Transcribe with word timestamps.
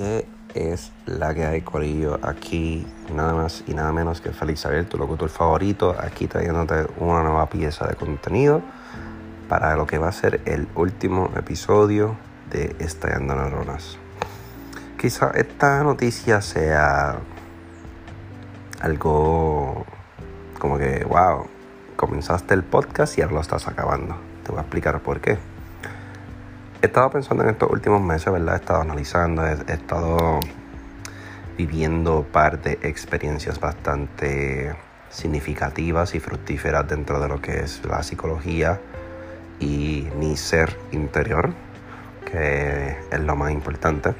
¿Qué 0.00 0.24
es 0.54 0.92
la 1.04 1.34
que 1.34 1.44
hay, 1.44 1.60
Corillo? 1.60 2.18
Aquí 2.22 2.86
nada 3.14 3.34
más 3.34 3.62
y 3.66 3.74
nada 3.74 3.92
menos 3.92 4.22
que 4.22 4.30
Félix 4.30 4.62
Xavier, 4.62 4.88
tu 4.88 4.96
locutor 4.96 5.28
favorito, 5.28 5.94
aquí 6.00 6.26
trayéndote 6.26 6.86
una 6.96 7.22
nueva 7.22 7.50
pieza 7.50 7.86
de 7.86 7.96
contenido 7.96 8.62
para 9.46 9.76
lo 9.76 9.86
que 9.86 9.98
va 9.98 10.08
a 10.08 10.12
ser 10.12 10.40
el 10.46 10.68
último 10.74 11.30
episodio 11.36 12.16
de 12.50 12.74
Estallando 12.78 13.34
Neuronas. 13.34 13.98
Quizá 14.98 15.32
esta 15.34 15.82
noticia 15.82 16.40
sea 16.40 17.18
algo 18.80 19.84
como 20.58 20.78
que, 20.78 21.04
wow, 21.04 21.46
comenzaste 21.96 22.54
el 22.54 22.62
podcast 22.62 23.18
y 23.18 23.20
ahora 23.20 23.34
lo 23.34 23.40
estás 23.42 23.68
acabando. 23.68 24.16
Te 24.44 24.50
voy 24.50 24.60
a 24.60 24.62
explicar 24.62 24.98
por 25.00 25.20
qué 25.20 25.36
he 26.82 26.86
estado 26.86 27.10
pensando 27.10 27.44
en 27.44 27.50
estos 27.50 27.70
últimos 27.70 28.00
meses, 28.00 28.32
¿verdad? 28.32 28.54
He 28.54 28.58
estado 28.58 28.80
analizando, 28.80 29.46
he, 29.46 29.72
estado 29.72 30.40
viviendo 31.58 32.22
parte 32.22 32.76
de 32.76 32.88
experiencias 32.88 33.60
bastante 33.60 34.74
significativas 35.10 36.14
y 36.14 36.20
fructíferas 36.20 36.88
dentro 36.88 37.20
de 37.20 37.28
lo 37.28 37.40
que 37.40 37.60
es 37.60 37.84
la 37.84 38.02
psicología 38.02 38.80
y 39.58 40.08
mi 40.16 40.36
ser 40.36 40.74
interior, 40.92 41.52
que 42.24 42.96
es 43.10 43.20
lo 43.20 43.36
más 43.36 43.52
importante. 43.52 44.14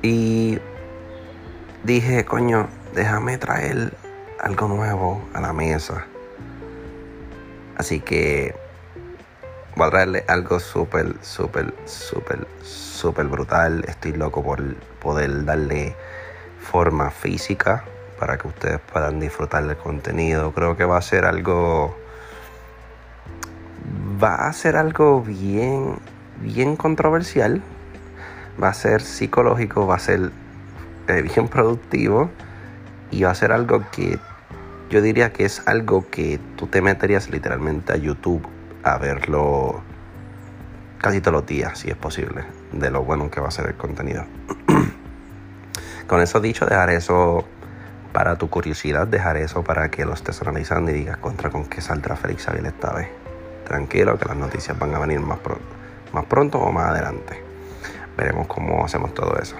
Y 0.00 0.58
dije, 1.84 2.24
coño, 2.24 2.68
déjame 2.94 3.36
traer 3.36 3.92
algo 4.40 4.66
nuevo 4.66 5.22
a 5.34 5.40
la 5.40 5.52
mesa. 5.52 6.06
Así 7.76 8.00
que 8.00 8.54
voy 9.76 9.86
a 9.86 9.90
traerle 9.90 10.24
algo 10.28 10.60
súper, 10.60 11.14
súper, 11.22 11.72
súper, 11.86 12.46
súper 12.62 13.26
brutal. 13.26 13.84
Estoy 13.88 14.12
loco 14.12 14.42
por 14.42 14.62
poder 15.00 15.44
darle 15.44 15.94
forma 16.60 17.10
física 17.10 17.84
para 18.18 18.38
que 18.38 18.48
ustedes 18.48 18.80
puedan 18.92 19.18
disfrutar 19.20 19.66
del 19.66 19.76
contenido. 19.76 20.52
Creo 20.52 20.76
que 20.76 20.84
va 20.84 20.98
a 20.98 21.02
ser 21.02 21.24
algo. 21.24 21.96
Va 24.22 24.46
a 24.46 24.52
ser 24.52 24.76
algo 24.76 25.22
bien, 25.22 25.98
bien 26.40 26.76
controversial. 26.76 27.62
Va 28.62 28.68
a 28.68 28.74
ser 28.74 29.00
psicológico, 29.00 29.86
va 29.86 29.96
a 29.96 29.98
ser 29.98 30.30
eh, 31.08 31.22
bien 31.22 31.48
productivo. 31.48 32.30
Y 33.10 33.24
va 33.24 33.30
a 33.30 33.34
ser 33.34 33.52
algo 33.52 33.84
que 33.90 34.18
yo 34.90 35.00
diría 35.02 35.32
que 35.32 35.44
es 35.44 35.62
algo 35.66 36.08
que 36.10 36.38
tú 36.56 36.66
te 36.66 36.82
meterías 36.82 37.30
literalmente 37.30 37.92
a 37.92 37.96
YouTube 37.96 38.46
a 38.82 38.98
verlo 38.98 39.82
casi 41.02 41.20
todos 41.20 41.34
los 41.34 41.46
días, 41.46 41.78
si 41.78 41.90
es 41.90 41.96
posible, 41.96 42.44
de 42.72 42.90
lo 42.90 43.02
bueno 43.02 43.30
que 43.30 43.40
va 43.40 43.48
a 43.48 43.50
ser 43.50 43.66
el 43.66 43.74
contenido. 43.74 44.24
Con 46.06 46.20
eso 46.20 46.40
dicho, 46.40 46.64
dejar 46.64 46.90
eso 46.90 47.44
para 48.12 48.36
tu 48.36 48.48
curiosidad, 48.48 49.06
dejar 49.06 49.36
eso 49.36 49.64
para 49.64 49.90
que 49.90 50.04
lo 50.04 50.14
estés 50.14 50.40
analizando 50.42 50.90
y 50.90 50.94
digas 50.94 51.16
contra 51.16 51.48
con 51.48 51.64
qué 51.64 51.80
saldrá 51.80 52.14
Félix 52.14 52.46
Avila 52.46 52.68
esta 52.68 52.92
vez. 52.92 53.08
Tranquilo, 53.66 54.18
que 54.18 54.26
las 54.26 54.36
noticias 54.36 54.78
van 54.78 54.94
a 54.94 54.98
venir 54.98 55.20
más, 55.20 55.38
más 56.12 56.24
pronto 56.26 56.58
o 56.58 56.70
más 56.70 56.90
adelante. 56.90 57.42
Veremos 58.18 58.48
cómo 58.48 58.84
hacemos 58.84 59.14
todo 59.14 59.38
eso. 59.38 59.56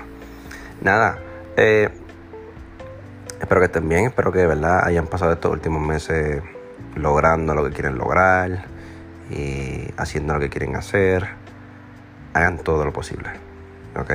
Nada, 0.83 1.19
eh, 1.57 1.89
espero 3.41 3.61
que 3.63 3.67
estén 3.67 3.89
bien, 3.89 4.07
espero 4.07 4.31
que 4.31 4.41
de 4.41 4.49
verdad 4.49 4.85
hayan 4.85 5.07
pasado 5.07 5.33
estos 5.33 5.51
últimos 5.51 5.81
meses 5.81 6.43
logrando 6.95 7.55
lo 7.55 7.65
que 7.65 7.71
quieren 7.71 7.97
lograr 7.97 8.67
eh, 9.35 9.95
haciendo 9.97 10.35
lo 10.35 10.41
que 10.41 10.51
quieren 10.51 10.77
hacer, 10.77 11.27
hagan 12.35 12.59
todo 12.59 12.85
lo 12.85 12.93
posible. 12.93 13.31
¿Ok? 13.97 14.11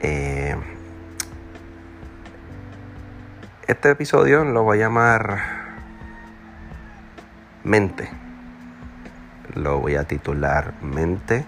Eh, 0.00 0.56
este 3.68 3.90
episodio 3.90 4.44
lo 4.44 4.64
voy 4.64 4.78
a 4.78 4.80
llamar 4.80 5.38
Mente. 7.62 8.08
Lo 9.54 9.78
voy 9.78 9.94
a 9.94 10.04
titular 10.04 10.74
Mente. 10.82 11.44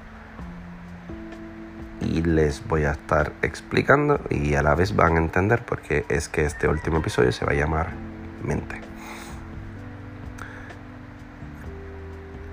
Y 2.00 2.22
les 2.22 2.64
voy 2.66 2.84
a 2.84 2.92
estar 2.92 3.32
explicando 3.42 4.20
y 4.30 4.54
a 4.54 4.62
la 4.62 4.76
vez 4.76 4.94
van 4.94 5.16
a 5.16 5.18
entender 5.18 5.64
porque 5.64 6.04
es 6.08 6.28
que 6.28 6.44
este 6.44 6.68
último 6.68 6.98
episodio 6.98 7.32
se 7.32 7.44
va 7.44 7.52
a 7.52 7.56
llamar 7.56 7.88
Mente. 8.44 8.89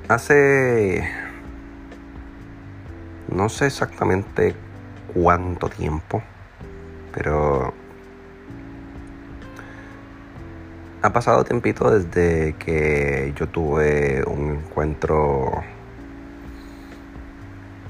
Hace 0.09 1.03
no 3.27 3.49
sé 3.49 3.65
exactamente 3.65 4.55
cuánto 5.13 5.67
tiempo, 5.67 6.23
pero 7.13 7.73
ha 11.01 11.11
pasado 11.11 11.43
tiempito 11.43 11.91
desde 11.91 12.53
que 12.53 13.33
yo 13.35 13.49
tuve 13.49 14.23
un 14.25 14.51
encuentro 14.51 15.61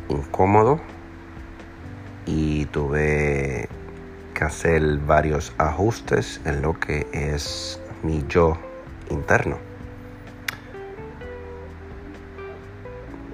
incómodo 0.09 0.81
y 2.25 2.66
tuve 2.66 3.69
que 4.34 4.44
hacer 4.44 4.97
varios 4.97 5.53
ajustes 5.59 6.41
en 6.45 6.63
lo 6.63 6.79
que 6.79 7.05
es 7.11 7.79
mi 8.01 8.25
yo 8.28 8.57
interno. 9.11 9.66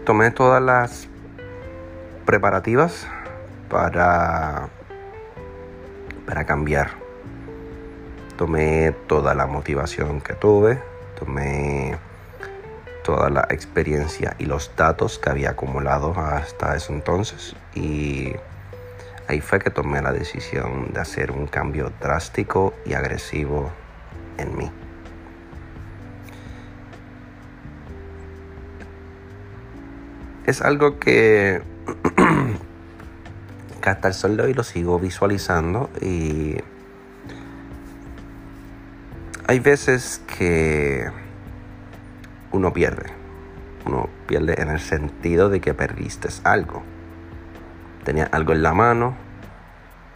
Tomé 0.05 0.31
todas 0.31 0.61
las 0.61 1.07
preparativas 2.25 3.07
para, 3.69 4.69
para 6.25 6.45
cambiar. 6.45 6.91
Tomé 8.37 8.91
toda 9.07 9.33
la 9.33 9.45
motivación 9.45 10.19
que 10.19 10.33
tuve, 10.33 10.81
tomé 11.17 11.97
toda 13.03 13.29
la 13.29 13.47
experiencia 13.49 14.35
y 14.39 14.45
los 14.45 14.71
datos 14.75 15.19
que 15.19 15.29
había 15.29 15.51
acumulado 15.51 16.13
hasta 16.17 16.75
ese 16.75 16.93
entonces 16.93 17.55
y 17.75 18.33
ahí 19.27 19.41
fue 19.41 19.59
que 19.59 19.69
tomé 19.69 20.01
la 20.01 20.13
decisión 20.13 20.93
de 20.93 21.01
hacer 21.01 21.31
un 21.31 21.47
cambio 21.47 21.91
drástico 21.99 22.73
y 22.85 22.93
agresivo 22.93 23.69
en 24.37 24.57
mí. 24.57 24.82
Es 30.45 30.61
algo 30.61 30.99
que, 30.99 31.61
hasta 33.81 34.07
el 34.07 34.13
sol 34.13 34.37
de 34.37 34.43
hoy 34.43 34.53
lo 34.53 34.63
sigo 34.63 34.99
visualizando 34.99 35.89
y 36.01 36.57
hay 39.47 39.59
veces 39.59 40.21
que 40.37 41.09
uno 42.51 42.71
pierde. 42.73 43.11
Uno 43.85 44.09
pierde 44.27 44.61
en 44.61 44.69
el 44.69 44.79
sentido 44.79 45.49
de 45.49 45.59
que 45.59 45.73
perdiste 45.73 46.29
algo. 46.45 46.83
Tenías 48.05 48.29
algo 48.31 48.53
en 48.53 48.63
la 48.63 48.73
mano, 48.73 49.15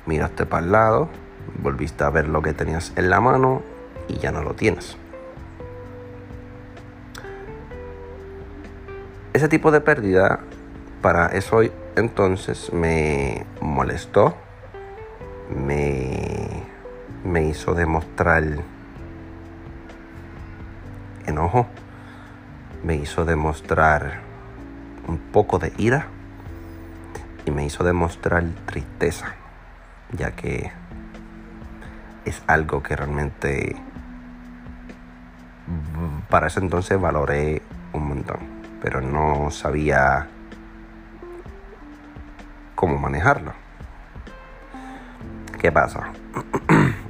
miraste 0.05 0.45
para 0.45 0.65
el 0.65 0.71
lado, 0.71 1.09
volviste 1.61 2.03
a 2.03 2.09
ver 2.09 2.29
lo 2.29 2.41
que 2.41 2.53
tenías 2.53 2.93
en 2.95 3.09
la 3.09 3.19
mano 3.19 3.61
y 4.07 4.17
ya 4.19 4.31
no 4.31 4.41
lo 4.41 4.53
tienes. 4.53 4.97
Ese 9.37 9.49
tipo 9.49 9.69
de 9.69 9.81
pérdida 9.81 10.39
para 11.03 11.27
eso 11.27 11.59
entonces 11.95 12.73
me 12.73 13.45
molestó, 13.61 14.35
me, 15.55 16.63
me 17.23 17.43
hizo 17.43 17.75
demostrar 17.75 18.43
enojo, 21.27 21.67
me 22.83 22.95
hizo 22.95 23.25
demostrar 23.25 24.21
un 25.07 25.19
poco 25.19 25.59
de 25.59 25.71
ira 25.77 26.07
y 27.45 27.51
me 27.51 27.63
hizo 27.63 27.83
demostrar 27.83 28.43
tristeza, 28.65 29.35
ya 30.13 30.31
que 30.31 30.71
es 32.25 32.41
algo 32.47 32.81
que 32.81 32.95
realmente 32.95 33.75
para 36.27 36.47
ese 36.47 36.59
entonces 36.59 36.99
valoré 36.99 37.61
un 37.93 38.07
montón 38.07 38.56
pero 38.81 39.01
no 39.01 39.49
sabía 39.51 40.27
cómo 42.75 42.97
manejarlo. 42.97 43.53
¿Qué 45.59 45.71
pasa? 45.71 46.11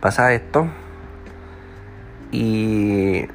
pasa 0.00 0.32
esto 0.32 0.68
y 2.30 3.26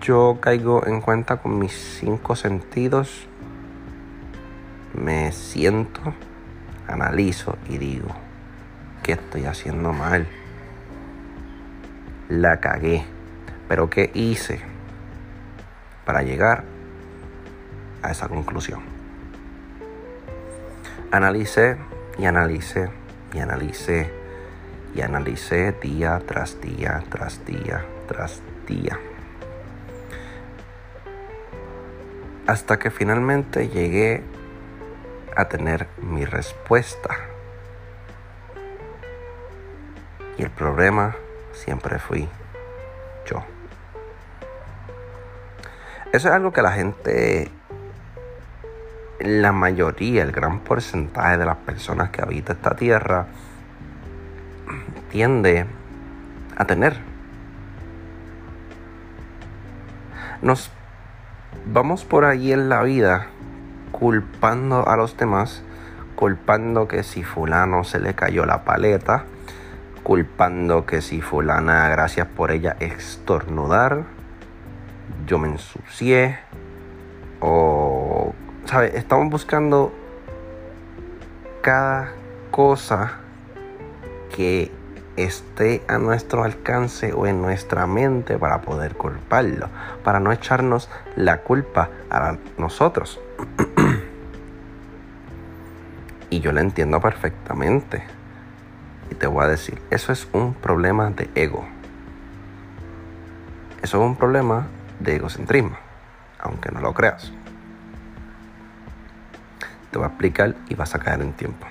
yo 0.00 0.38
caigo 0.40 0.86
en 0.86 1.00
cuenta 1.00 1.38
con 1.38 1.58
mis 1.58 1.72
cinco 1.72 2.36
sentidos, 2.36 3.26
me 4.92 5.32
siento, 5.32 6.00
analizo 6.86 7.56
y 7.68 7.78
digo, 7.78 8.08
¿qué 9.02 9.12
estoy 9.12 9.46
haciendo 9.46 9.92
mal? 9.92 10.26
La 12.28 12.60
cagué 12.60 13.13
pero 13.68 13.90
¿qué 13.90 14.10
hice 14.14 14.60
para 16.04 16.22
llegar 16.22 16.64
a 18.04 18.10
esa 18.10 18.28
conclusión. 18.28 18.82
Analicé 21.10 21.76
y 22.18 22.26
analicé 22.26 22.90
y 23.32 23.38
analicé 23.38 24.12
y 24.94 25.00
analicé 25.00 25.72
día 25.72 26.20
tras 26.26 26.60
día, 26.60 27.02
tras 27.08 27.44
día, 27.44 27.84
tras 28.06 28.42
día. 28.66 28.98
Hasta 32.46 32.78
que 32.78 32.90
finalmente 32.90 33.68
llegué 33.68 34.22
a 35.34 35.46
tener 35.46 35.88
mi 35.96 36.24
respuesta. 36.26 37.16
Y 40.36 40.42
el 40.42 40.50
problema 40.50 41.16
siempre 41.52 41.98
fui 41.98 42.28
yo. 43.24 43.53
Eso 46.14 46.28
es 46.28 46.34
algo 46.34 46.52
que 46.52 46.62
la 46.62 46.70
gente, 46.70 47.50
la 49.18 49.50
mayoría, 49.50 50.22
el 50.22 50.30
gran 50.30 50.60
porcentaje 50.60 51.38
de 51.38 51.44
las 51.44 51.56
personas 51.56 52.10
que 52.10 52.22
habitan 52.22 52.54
esta 52.54 52.76
tierra, 52.76 53.26
tiende 55.10 55.66
a 56.56 56.64
tener. 56.66 56.98
Nos 60.40 60.70
vamos 61.66 62.04
por 62.04 62.26
ahí 62.26 62.52
en 62.52 62.68
la 62.68 62.84
vida 62.84 63.26
culpando 63.90 64.86
a 64.86 64.96
los 64.96 65.16
demás, 65.16 65.64
culpando 66.14 66.86
que 66.86 67.02
si 67.02 67.24
fulano 67.24 67.82
se 67.82 67.98
le 67.98 68.14
cayó 68.14 68.46
la 68.46 68.62
paleta, 68.62 69.24
culpando 70.04 70.86
que 70.86 71.02
si 71.02 71.20
fulana, 71.20 71.88
gracias 71.88 72.28
por 72.28 72.52
ella, 72.52 72.76
estornudar, 72.78 74.13
yo 75.26 75.38
me 75.38 75.48
ensucié, 75.48 76.38
o, 77.40 78.34
¿sabes? 78.64 78.94
Estamos 78.94 79.30
buscando 79.30 79.92
cada 81.62 82.12
cosa 82.50 83.18
que 84.34 84.70
esté 85.16 85.82
a 85.88 85.98
nuestro 85.98 86.44
alcance 86.44 87.12
o 87.12 87.26
en 87.26 87.40
nuestra 87.40 87.86
mente 87.86 88.38
para 88.38 88.62
poder 88.62 88.96
culparlo, 88.96 89.68
para 90.02 90.20
no 90.20 90.32
echarnos 90.32 90.88
la 91.16 91.42
culpa 91.42 91.90
a 92.10 92.36
nosotros. 92.58 93.20
y 96.30 96.40
yo 96.40 96.52
lo 96.52 96.60
entiendo 96.60 97.00
perfectamente. 97.00 98.04
Y 99.10 99.14
te 99.14 99.26
voy 99.26 99.44
a 99.44 99.48
decir, 99.48 99.80
eso 99.90 100.12
es 100.12 100.28
un 100.32 100.54
problema 100.54 101.10
de 101.10 101.30
ego. 101.34 101.64
Eso 103.82 104.02
es 104.02 104.06
un 104.06 104.16
problema 104.16 104.66
de 105.04 105.16
egocentrismo, 105.16 105.76
aunque 106.40 106.70
no 106.72 106.80
lo 106.80 106.92
creas. 106.94 107.30
Te 109.90 109.98
voy 109.98 110.06
a 110.06 110.08
explicar 110.08 110.54
y 110.68 110.74
vas 110.74 110.94
a 110.94 110.98
caer 110.98 111.20
en 111.20 111.32
tiempo. 111.34 111.66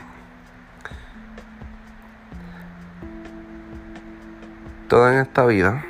Todo 4.88 5.12
en 5.12 5.20
esta 5.20 5.46
vida, 5.46 5.84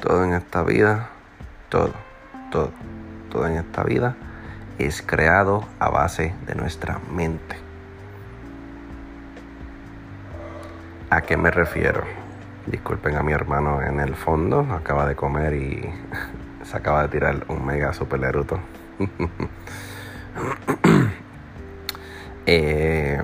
todo 0.00 0.24
en 0.24 0.32
esta 0.32 0.62
vida, 0.62 1.10
todo, 1.68 1.92
todo, 2.50 2.72
todo 3.30 3.46
en 3.46 3.58
esta 3.58 3.84
vida 3.84 4.16
es 4.78 5.02
creado 5.02 5.68
a 5.78 5.90
base 5.90 6.34
de 6.46 6.54
nuestra 6.54 6.98
mente. 7.10 7.56
¿A 11.10 11.20
qué 11.20 11.36
me 11.36 11.50
refiero? 11.50 12.21
Disculpen 12.66 13.16
a 13.16 13.22
mi 13.22 13.32
hermano 13.32 13.82
en 13.82 14.00
el 14.00 14.14
fondo, 14.14 14.60
acaba 14.70 15.06
de 15.06 15.16
comer 15.16 15.54
y 15.54 15.90
se 16.64 16.76
acaba 16.76 17.02
de 17.02 17.08
tirar 17.08 17.44
un 17.48 17.64
mega 17.66 17.92
super 17.92 18.20
leruto. 18.20 18.58
Eh, 22.44 23.22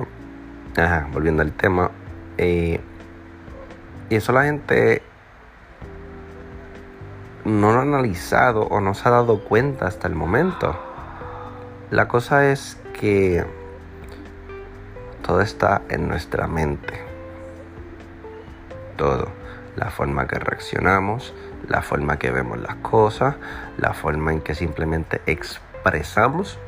volviendo 1.12 1.43
al 1.43 1.52
tema. 1.52 1.90
Eh, 2.37 2.81
y 4.08 4.14
eso 4.14 4.32
la 4.32 4.44
gente 4.44 5.02
no 7.44 7.73
lo 7.73 7.81
ha 7.81 7.82
analizado 7.82 8.62
o 8.62 8.81
no 8.81 8.94
se 8.94 9.08
ha 9.08 9.12
dado 9.12 9.43
cuenta 9.43 9.87
hasta 9.87 10.06
el 10.06 10.14
momento. 10.14 10.79
La 11.90 12.06
cosa 12.06 12.50
es 12.50 12.79
que 12.99 13.44
todo 15.26 15.40
está 15.40 15.82
en 15.88 16.08
nuestra 16.08 16.46
mente. 16.46 17.07
Todo. 18.98 19.28
La 19.76 19.90
forma 19.90 20.26
que 20.26 20.40
reaccionamos, 20.40 21.32
la 21.68 21.82
forma 21.82 22.18
que 22.18 22.32
vemos 22.32 22.58
las 22.58 22.74
cosas, 22.76 23.36
la 23.76 23.94
forma 23.94 24.32
en 24.32 24.40
que 24.40 24.56
simplemente 24.56 25.20
expresamos. 25.26 26.58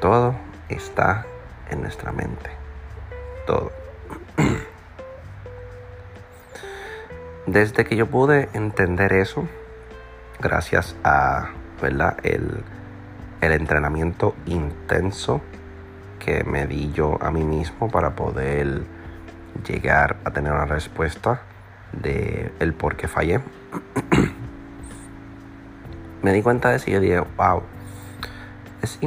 Todo 0.00 0.34
está 0.68 1.24
en 1.70 1.82
nuestra 1.82 2.10
mente. 2.10 2.50
Todo. 3.46 3.70
Desde 7.46 7.84
que 7.84 7.94
yo 7.94 8.08
pude 8.08 8.48
entender 8.52 9.12
eso, 9.12 9.46
gracias 10.40 10.96
a 11.04 11.50
El, 12.24 12.64
el 13.40 13.52
entrenamiento 13.52 14.34
intenso 14.46 15.40
que 16.18 16.42
me 16.42 16.66
di 16.66 16.90
yo 16.92 17.16
a 17.20 17.30
mí 17.30 17.44
mismo 17.44 17.88
para 17.88 18.16
poder 18.16 18.95
llegar 19.62 20.16
a 20.24 20.30
tener 20.30 20.52
una 20.52 20.66
respuesta 20.66 21.42
de 21.92 22.52
el 22.60 22.74
por 22.74 22.96
qué 22.96 23.08
fallé. 23.08 23.40
me 26.22 26.32
di 26.32 26.42
cuenta 26.42 26.70
de 26.70 26.76
eso 26.76 26.90
y 26.90 26.94
yo 26.94 27.00
dije, 27.00 27.20
wow, 27.36 27.62
es 28.82 28.98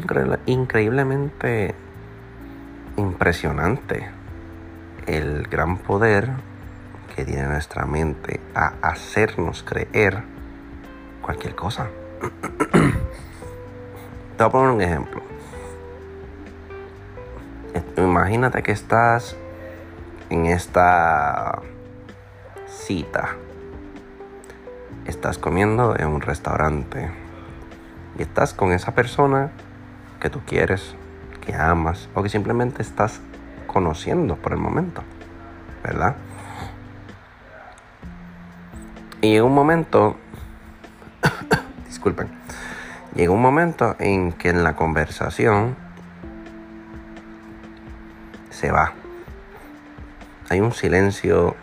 increíblemente 0.45 1.75
impresionante 2.97 4.09
el 5.05 5.47
gran 5.47 5.77
poder 5.77 6.29
que 7.15 7.25
tiene 7.25 7.47
nuestra 7.47 7.85
mente 7.85 8.39
a 8.53 8.73
hacernos 8.81 9.63
creer 9.63 10.23
cualquier 11.21 11.55
cosa. 11.55 11.87
Te 12.71 14.43
voy 14.43 14.47
a 14.47 14.49
poner 14.49 14.71
un 14.71 14.81
ejemplo. 14.81 15.21
Imagínate 17.97 18.63
que 18.63 18.71
estás 18.71 19.35
en 20.29 20.45
esta 20.45 21.61
cita. 22.67 23.35
Estás 25.05 25.37
comiendo 25.37 25.97
en 25.97 26.07
un 26.07 26.21
restaurante 26.21 27.11
y 28.17 28.21
estás 28.21 28.53
con 28.53 28.71
esa 28.71 28.93
persona 28.93 29.51
que 30.19 30.29
tú 30.29 30.41
quieres, 30.45 30.95
que 31.41 31.55
amas 31.55 32.09
o 32.13 32.21
que 32.21 32.29
simplemente 32.29 32.81
estás 32.81 33.21
conociendo 33.65 34.35
por 34.35 34.51
el 34.51 34.59
momento, 34.59 35.03
¿verdad? 35.83 36.15
Y 39.21 39.31
llega 39.31 39.43
un 39.43 39.55
momento, 39.55 40.15
disculpen, 41.87 42.29
llega 43.15 43.31
un 43.31 43.41
momento 43.41 43.95
en 43.99 44.31
que 44.31 44.49
en 44.49 44.63
la 44.63 44.75
conversación 44.75 45.75
se 48.49 48.71
va. 48.71 48.98
Hay 50.49 50.59
un 50.59 50.71
silencio 50.71 51.55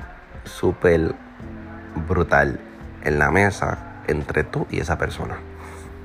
súper 0.45 1.15
brutal 2.09 2.61
en 3.03 3.19
la 3.19 3.31
mesa 3.31 3.79
entre 4.07 4.45
tú 4.45 4.67
y 4.71 4.81
esa 4.81 4.97
persona. 4.97 5.37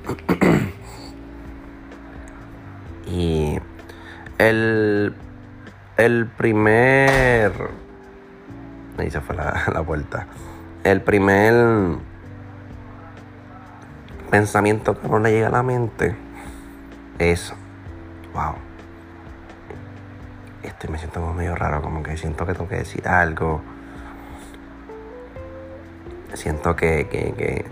y 3.06 3.58
el, 4.38 5.14
el 5.96 6.26
primer... 6.26 7.52
Ahí 8.98 9.10
se 9.10 9.20
fue 9.20 9.36
la, 9.36 9.62
la 9.72 9.80
vuelta 9.80 10.26
el 10.84 11.00
primer 11.00 11.98
pensamiento 14.30 14.98
que 14.98 15.06
uno 15.06 15.20
le 15.20 15.30
llega 15.30 15.48
a 15.48 15.50
la 15.50 15.62
mente 15.62 16.16
es, 17.18 17.52
wow, 18.34 18.54
me 20.88 20.98
siento 20.98 21.20
como 21.20 21.34
medio 21.34 21.54
raro, 21.54 21.82
como 21.82 22.02
que 22.02 22.16
siento 22.16 22.46
que 22.46 22.52
tengo 22.52 22.68
que 22.68 22.76
decir 22.76 23.06
algo. 23.06 23.60
Siento 26.34 26.74
que, 26.74 27.08
que, 27.08 27.64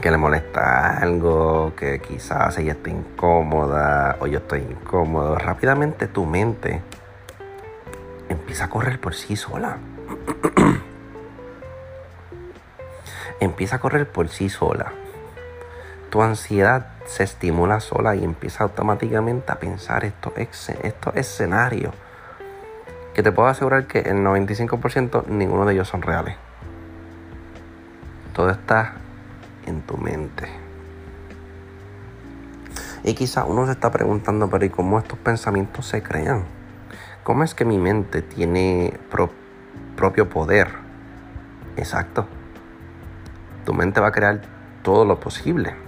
que, 0.00 0.10
le 0.10 0.16
molesta 0.16 0.98
algo, 0.98 1.74
que 1.76 2.00
quizás 2.00 2.56
ella 2.58 2.72
esté 2.72 2.90
incómoda 2.90 4.16
o 4.20 4.26
yo 4.26 4.38
estoy 4.38 4.60
incómodo. 4.60 5.36
Rápidamente 5.36 6.06
tu 6.06 6.24
mente 6.24 6.80
empieza 8.28 8.66
a 8.66 8.70
correr 8.70 9.00
por 9.00 9.14
sí 9.14 9.36
sola. 9.36 9.78
empieza 13.40 13.76
a 13.76 13.78
correr 13.80 14.08
por 14.08 14.28
sí 14.28 14.48
sola. 14.48 14.92
Tu 16.10 16.22
ansiedad 16.22 16.86
se 17.06 17.24
estimula 17.24 17.80
sola 17.80 18.16
y 18.16 18.24
empieza 18.24 18.64
automáticamente 18.64 19.52
a 19.52 19.58
pensar 19.58 20.04
estos, 20.04 20.32
estos 20.36 21.16
escenarios. 21.16 21.94
Que 23.14 23.22
te 23.22 23.32
puedo 23.32 23.48
asegurar 23.48 23.86
que 23.86 24.00
el 24.00 24.18
95% 24.18 25.26
ninguno 25.26 25.66
de 25.66 25.74
ellos 25.74 25.88
son 25.88 26.02
reales. 26.02 26.36
Todo 28.32 28.50
está 28.50 28.94
en 29.66 29.82
tu 29.82 29.98
mente. 29.98 30.48
Y 33.04 33.14
quizá 33.14 33.44
uno 33.44 33.66
se 33.66 33.72
está 33.72 33.90
preguntando, 33.90 34.48
pero 34.48 34.64
¿y 34.64 34.70
cómo 34.70 34.98
estos 34.98 35.18
pensamientos 35.18 35.86
se 35.86 36.02
crean? 36.02 36.44
¿Cómo 37.22 37.44
es 37.44 37.54
que 37.54 37.64
mi 37.64 37.78
mente 37.78 38.22
tiene 38.22 38.98
propio 39.96 40.30
poder? 40.30 40.68
Exacto. 41.76 42.26
Tu 43.64 43.74
mente 43.74 44.00
va 44.00 44.08
a 44.08 44.12
crear 44.12 44.40
todo 44.82 45.04
lo 45.04 45.20
posible. 45.20 45.87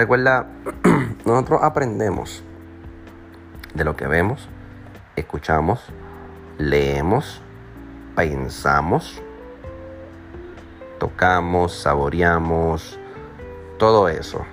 Recuerda, 0.00 0.46
nosotros 1.26 1.60
aprendemos 1.62 2.42
de 3.74 3.84
lo 3.84 3.96
que 3.96 4.06
vemos, 4.06 4.48
escuchamos, 5.14 5.84
leemos, 6.56 7.42
pensamos, 8.16 9.20
tocamos, 10.98 11.74
saboreamos, 11.74 12.98
todo 13.78 14.08
eso. 14.08 14.46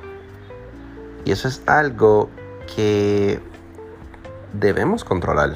Y 1.23 1.31
eso 1.31 1.47
es 1.47 1.63
algo 1.65 2.29
que 2.75 3.39
debemos 4.51 5.05
controlar. 5.05 5.55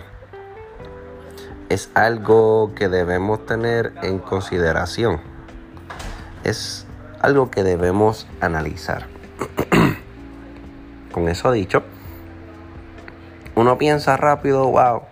Es 1.68 1.90
algo 1.96 2.72
que 2.76 2.88
debemos 2.88 3.46
tener 3.46 3.92
en 4.04 4.20
consideración. 4.20 5.20
Es 6.46 6.88
algo 7.20 7.52
que 7.52 7.64
debemos 7.64 8.26
analizar. 8.40 9.12
Con 11.12 11.28
eso 11.28 11.52
dicho, 11.52 11.84
uno 13.56 13.78
piensa 13.78 14.18
rápido, 14.18 14.68
wow. 14.68 15.04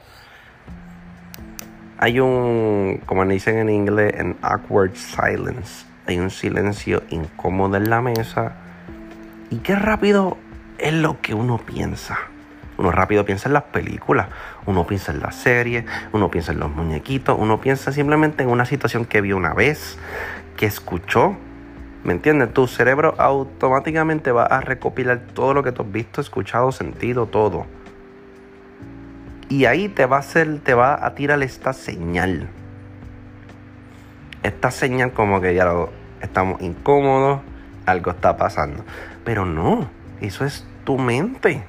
Hay 1.98 2.20
un, 2.22 3.01
como 3.06 3.25
dicen 3.25 3.58
en 3.58 3.70
inglés, 3.70 4.13
en 4.18 4.38
awkward 4.41 4.96
silence. 4.96 5.86
Hay 6.08 6.18
un 6.20 6.29
silencio 6.29 7.03
incómodo 7.10 7.75
en 7.75 7.89
la 7.89 8.01
mesa. 8.01 8.53
Y 9.50 9.58
qué 9.58 9.75
rápido 9.75 10.38
es 10.77 10.94
lo 10.94 11.20
que 11.22 11.34
uno 11.34 11.58
piensa. 11.58 12.18
Uno 12.77 12.91
rápido 12.91 13.25
piensa 13.25 13.50
en 13.50 13.53
las 13.53 13.63
películas, 13.63 14.27
uno 14.65 14.88
piensa 14.88 15.12
en 15.12 15.20
las 15.20 15.36
series, 15.36 15.84
uno 16.13 16.32
piensa 16.32 16.53
en 16.53 16.60
los 16.60 16.72
muñequitos, 16.72 17.36
uno 17.38 17.60
piensa 17.60 17.91
simplemente 17.91 18.44
en 18.44 18.50
una 18.50 18.63
situación 18.63 19.03
que 19.03 19.20
vio 19.20 19.36
una 19.36 19.53
vez, 19.53 20.00
que 20.56 20.65
escuchó. 20.65 21.36
¿Me 22.03 22.13
entiendes? 22.13 22.53
Tu 22.53 22.68
cerebro 22.68 23.15
automáticamente 23.18 24.32
va 24.32 24.46
a 24.46 24.62
recopilar 24.62 25.20
todo 25.34 25.53
lo 25.53 25.63
que 25.63 25.72
tú 25.72 25.84
has 25.84 25.91
visto, 25.91 26.22
escuchado, 26.22 26.72
sentido, 26.72 27.25
todo. 27.25 27.65
Y 29.50 29.65
ahí 29.65 29.89
te 29.89 30.06
va 30.06 30.20
a 30.20 30.22
te 30.22 30.74
va 30.74 31.06
a 31.06 31.15
tirar 31.15 31.41
esta 31.44 31.74
señal. 31.74 32.48
Esta 34.44 34.72
señal 34.72 35.12
como 35.12 35.41
que 35.41 35.53
ya 35.53 35.70
estamos 36.22 36.62
incómodos, 36.62 37.41
algo 37.86 38.12
está 38.12 38.38
pasando. 38.38 38.86
Pero 39.25 39.46
no, 39.46 39.89
eso 40.22 40.46
es 40.46 40.65
tu 40.86 40.98
mente. 40.98 41.63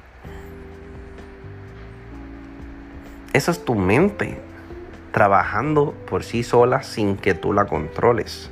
Eso 3.33 3.51
es 3.51 3.65
tu 3.65 3.75
mente 3.75 4.39
trabajando 5.11 5.93
por 6.09 6.23
sí 6.23 6.43
sola 6.43 6.83
sin 6.83 7.17
que 7.17 7.33
tú 7.33 7.51
la 7.51 7.65
controles. 7.65 8.49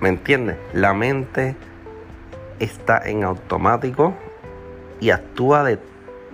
¿Me 0.00 0.08
entiendes? 0.08 0.56
La 0.72 0.94
mente 0.94 1.56
está 2.58 3.02
en 3.04 3.22
automático 3.22 4.14
y 4.98 5.10
actúa 5.10 5.62
de 5.62 5.78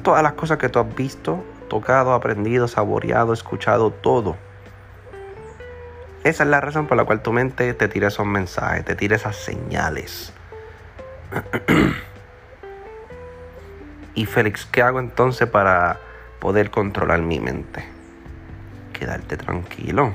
todas 0.03 0.23
las 0.23 0.35
cosas 0.35 0.59
que 0.59 0.69
tú 0.69 0.79
has 0.79 0.95
visto, 0.95 1.45
tocado, 1.69 2.13
aprendido, 2.13 2.69
saboreado, 2.69 3.33
escuchado, 3.33 3.91
todo. 3.91 4.37
Esa 6.23 6.45
es 6.45 6.49
la 6.49 6.61
razón 6.61 6.87
por 6.87 6.97
la 6.97 7.05
cual 7.05 7.23
tu 7.23 7.33
mente 7.33 7.73
te 7.75 7.89
tira 7.89 8.09
esos 8.09 8.27
mensajes, 8.27 8.85
te 8.85 8.95
tira 8.95 9.17
esas 9.17 9.37
señales. 9.37 10.33
y 14.15 14.27
Félix, 14.27 14.65
¿qué 14.67 14.83
hago 14.83 15.01
entonces 15.01 15.49
para 15.49 15.99
poder 16.41 16.71
controlar 16.71 17.23
mi 17.23 17.41
mente? 17.41 17.85
Quedarte 18.93 19.37
tranquilo. 19.37 20.13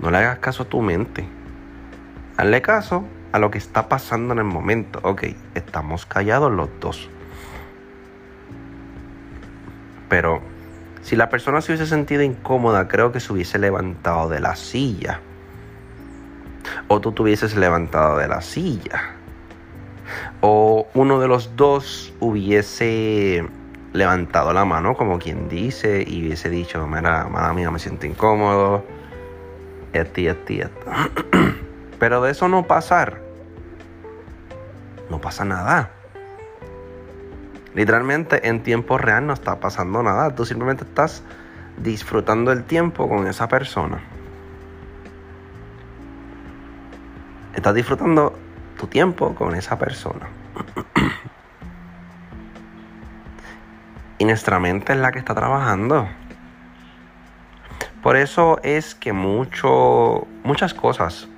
No 0.00 0.10
le 0.10 0.18
hagas 0.18 0.38
caso 0.38 0.64
a 0.64 0.68
tu 0.68 0.80
mente. 0.80 1.37
Hazle 2.38 2.62
caso 2.62 3.04
a 3.32 3.40
lo 3.40 3.50
que 3.50 3.58
está 3.58 3.88
pasando 3.88 4.32
en 4.32 4.38
el 4.38 4.44
momento. 4.44 5.00
Ok, 5.02 5.24
estamos 5.56 6.06
callados 6.06 6.52
los 6.52 6.68
dos. 6.78 7.10
Pero 10.08 10.40
si 11.02 11.16
la 11.16 11.30
persona 11.30 11.60
se 11.60 11.72
hubiese 11.72 11.88
sentido 11.88 12.22
incómoda, 12.22 12.86
creo 12.86 13.10
que 13.10 13.18
se 13.18 13.32
hubiese 13.32 13.58
levantado 13.58 14.28
de 14.28 14.38
la 14.38 14.54
silla. 14.54 15.18
O 16.86 17.00
tú 17.00 17.10
te 17.10 17.22
hubieses 17.22 17.56
levantado 17.56 18.18
de 18.18 18.28
la 18.28 18.40
silla. 18.40 19.16
O 20.40 20.86
uno 20.94 21.18
de 21.18 21.26
los 21.26 21.56
dos 21.56 22.14
hubiese 22.20 23.44
levantado 23.92 24.52
la 24.52 24.64
mano, 24.64 24.94
como 24.94 25.18
quien 25.18 25.48
dice, 25.48 26.04
y 26.06 26.22
hubiese 26.22 26.50
dicho, 26.50 26.86
mira, 26.86 27.26
mala 27.28 27.52
mía, 27.52 27.72
me 27.72 27.80
siento 27.80 28.06
incómodo. 28.06 28.84
Esto 29.92 30.20
y 30.20 30.28
esto 30.28 30.52
Pero 31.98 32.22
de 32.22 32.30
eso 32.30 32.48
no 32.48 32.66
pasar. 32.66 33.20
No 35.10 35.20
pasa 35.20 35.44
nada. 35.44 35.90
Literalmente 37.74 38.48
en 38.48 38.62
tiempo 38.62 38.98
real 38.98 39.26
no 39.26 39.32
está 39.32 39.60
pasando 39.60 40.02
nada. 40.02 40.34
Tú 40.34 40.44
simplemente 40.44 40.84
estás 40.84 41.22
disfrutando 41.76 42.52
el 42.52 42.64
tiempo 42.64 43.08
con 43.08 43.26
esa 43.26 43.48
persona. 43.48 44.00
Estás 47.54 47.74
disfrutando 47.74 48.38
tu 48.78 48.86
tiempo 48.86 49.34
con 49.34 49.54
esa 49.54 49.78
persona. 49.78 50.28
y 54.18 54.24
nuestra 54.24 54.58
mente 54.58 54.92
es 54.92 54.98
la 54.98 55.12
que 55.12 55.18
está 55.18 55.34
trabajando. 55.34 56.08
Por 58.02 58.16
eso 58.16 58.60
es 58.62 58.94
que 58.94 59.12
mucho, 59.12 60.26
muchas 60.44 60.72
cosas, 60.72 61.28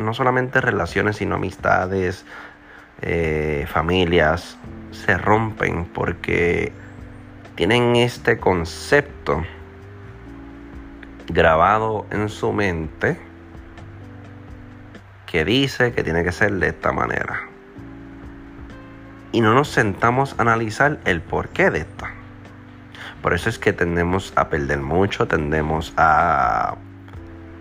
no 0.00 0.14
solamente 0.14 0.60
relaciones, 0.60 1.16
sino 1.16 1.36
amistades, 1.36 2.24
eh, 3.02 3.66
familias, 3.68 4.58
se 4.90 5.16
rompen 5.16 5.84
porque 5.84 6.72
tienen 7.54 7.96
este 7.96 8.38
concepto 8.38 9.44
grabado 11.28 12.06
en 12.10 12.28
su 12.28 12.52
mente 12.52 13.18
que 15.26 15.44
dice 15.44 15.92
que 15.92 16.02
tiene 16.02 16.24
que 16.24 16.32
ser 16.32 16.52
de 16.54 16.68
esta 16.68 16.92
manera. 16.92 17.42
Y 19.32 19.40
no 19.40 19.54
nos 19.54 19.68
sentamos 19.68 20.34
a 20.36 20.42
analizar 20.42 20.98
el 21.04 21.20
porqué 21.20 21.70
de 21.70 21.80
esta. 21.80 22.10
Por 23.22 23.34
eso 23.34 23.48
es 23.48 23.58
que 23.58 23.72
tendemos 23.72 24.32
a 24.34 24.48
perder 24.48 24.80
mucho, 24.80 25.28
tendemos 25.28 25.92
a, 25.96 26.74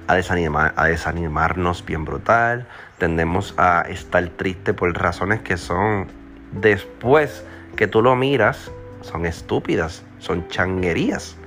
a, 0.10 0.16
desanimar, 0.16 0.74
a 0.76 0.88
desanimarnos 0.88 1.86
bien 1.86 2.04
brutal, 2.04 2.66
tendemos 2.98 3.54
a 3.58 3.82
estar 3.82 4.28
triste 4.30 4.74
por 4.74 4.92
razones 5.00 5.42
que 5.42 5.56
son 5.56 6.08
después 6.52 7.46
que 7.76 7.86
tú 7.86 8.02
lo 8.02 8.16
miras, 8.16 8.72
son 9.02 9.28
estúpidas, 9.28 10.04
son 10.18 10.48
changuerías. 10.48 11.38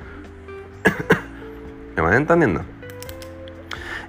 ¿Me 1.97 2.03
van 2.03 2.15
entendiendo? 2.15 2.63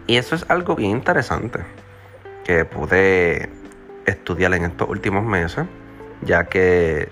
Y 0.06 0.18
eso 0.18 0.36
es 0.36 0.46
algo 0.50 0.76
bien 0.76 0.92
interesante 0.92 1.62
que 2.46 2.64
pude 2.64 3.50
estudiar 4.06 4.54
en 4.54 4.66
estos 4.66 4.88
últimos 4.88 5.24
meses, 5.26 5.66
ya 6.22 6.44
que 6.44 7.10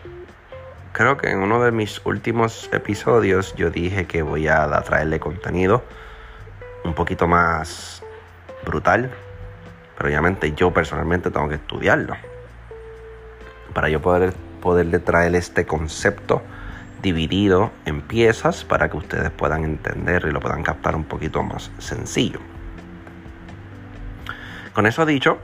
creo 0.91 1.17
que 1.17 1.31
en 1.31 1.39
uno 1.39 1.63
de 1.63 1.71
mis 1.71 2.05
últimos 2.05 2.69
episodios 2.71 3.55
yo 3.55 3.71
dije 3.71 4.05
que 4.05 4.21
voy 4.21 4.47
a 4.47 4.69
traerle 4.83 5.19
contenido 5.19 5.83
un 6.83 6.93
poquito 6.93 7.27
más 7.27 8.03
brutal, 8.65 9.11
pero 9.97 10.09
obviamente 10.09 10.53
yo 10.53 10.71
personalmente 10.71 11.31
tengo 11.31 11.49
que 11.49 11.55
estudiarlo 11.55 12.15
para 13.73 13.89
yo 13.89 14.01
poder 14.01 14.33
poderle 14.61 14.99
traer 14.99 15.35
este 15.35 15.65
concepto 15.65 16.41
dividido 17.01 17.71
en 17.85 18.01
piezas 18.01 18.63
para 18.63 18.89
que 18.89 18.97
ustedes 18.97 19.31
puedan 19.31 19.63
entender 19.63 20.25
y 20.27 20.31
lo 20.31 20.39
puedan 20.39 20.61
captar 20.61 20.95
un 20.95 21.03
poquito 21.03 21.41
más 21.41 21.71
sencillo. 21.79 22.39
Con 24.73 24.85
eso 24.85 25.05
dicho, 25.05 25.39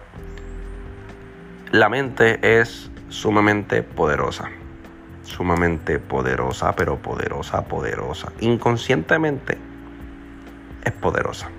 la 1.71 1.89
mente 1.89 2.39
es 2.59 2.91
sumamente 3.09 3.83
poderosa. 3.83 4.49
Sumamente 5.23 5.99
poderosa, 5.99 6.73
pero 6.75 6.97
poderosa, 6.97 7.65
poderosa. 7.65 8.31
Inconscientemente 8.39 9.57
es 10.87 10.93
poderosa. 10.93 11.49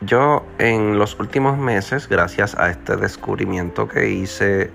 Yo 0.00 0.46
en 0.58 0.98
los 0.98 1.18
últimos 1.18 1.58
meses, 1.58 2.08
gracias 2.08 2.54
a 2.56 2.70
este 2.70 2.96
descubrimiento 2.96 3.88
que 3.88 4.08
hice, 4.08 4.70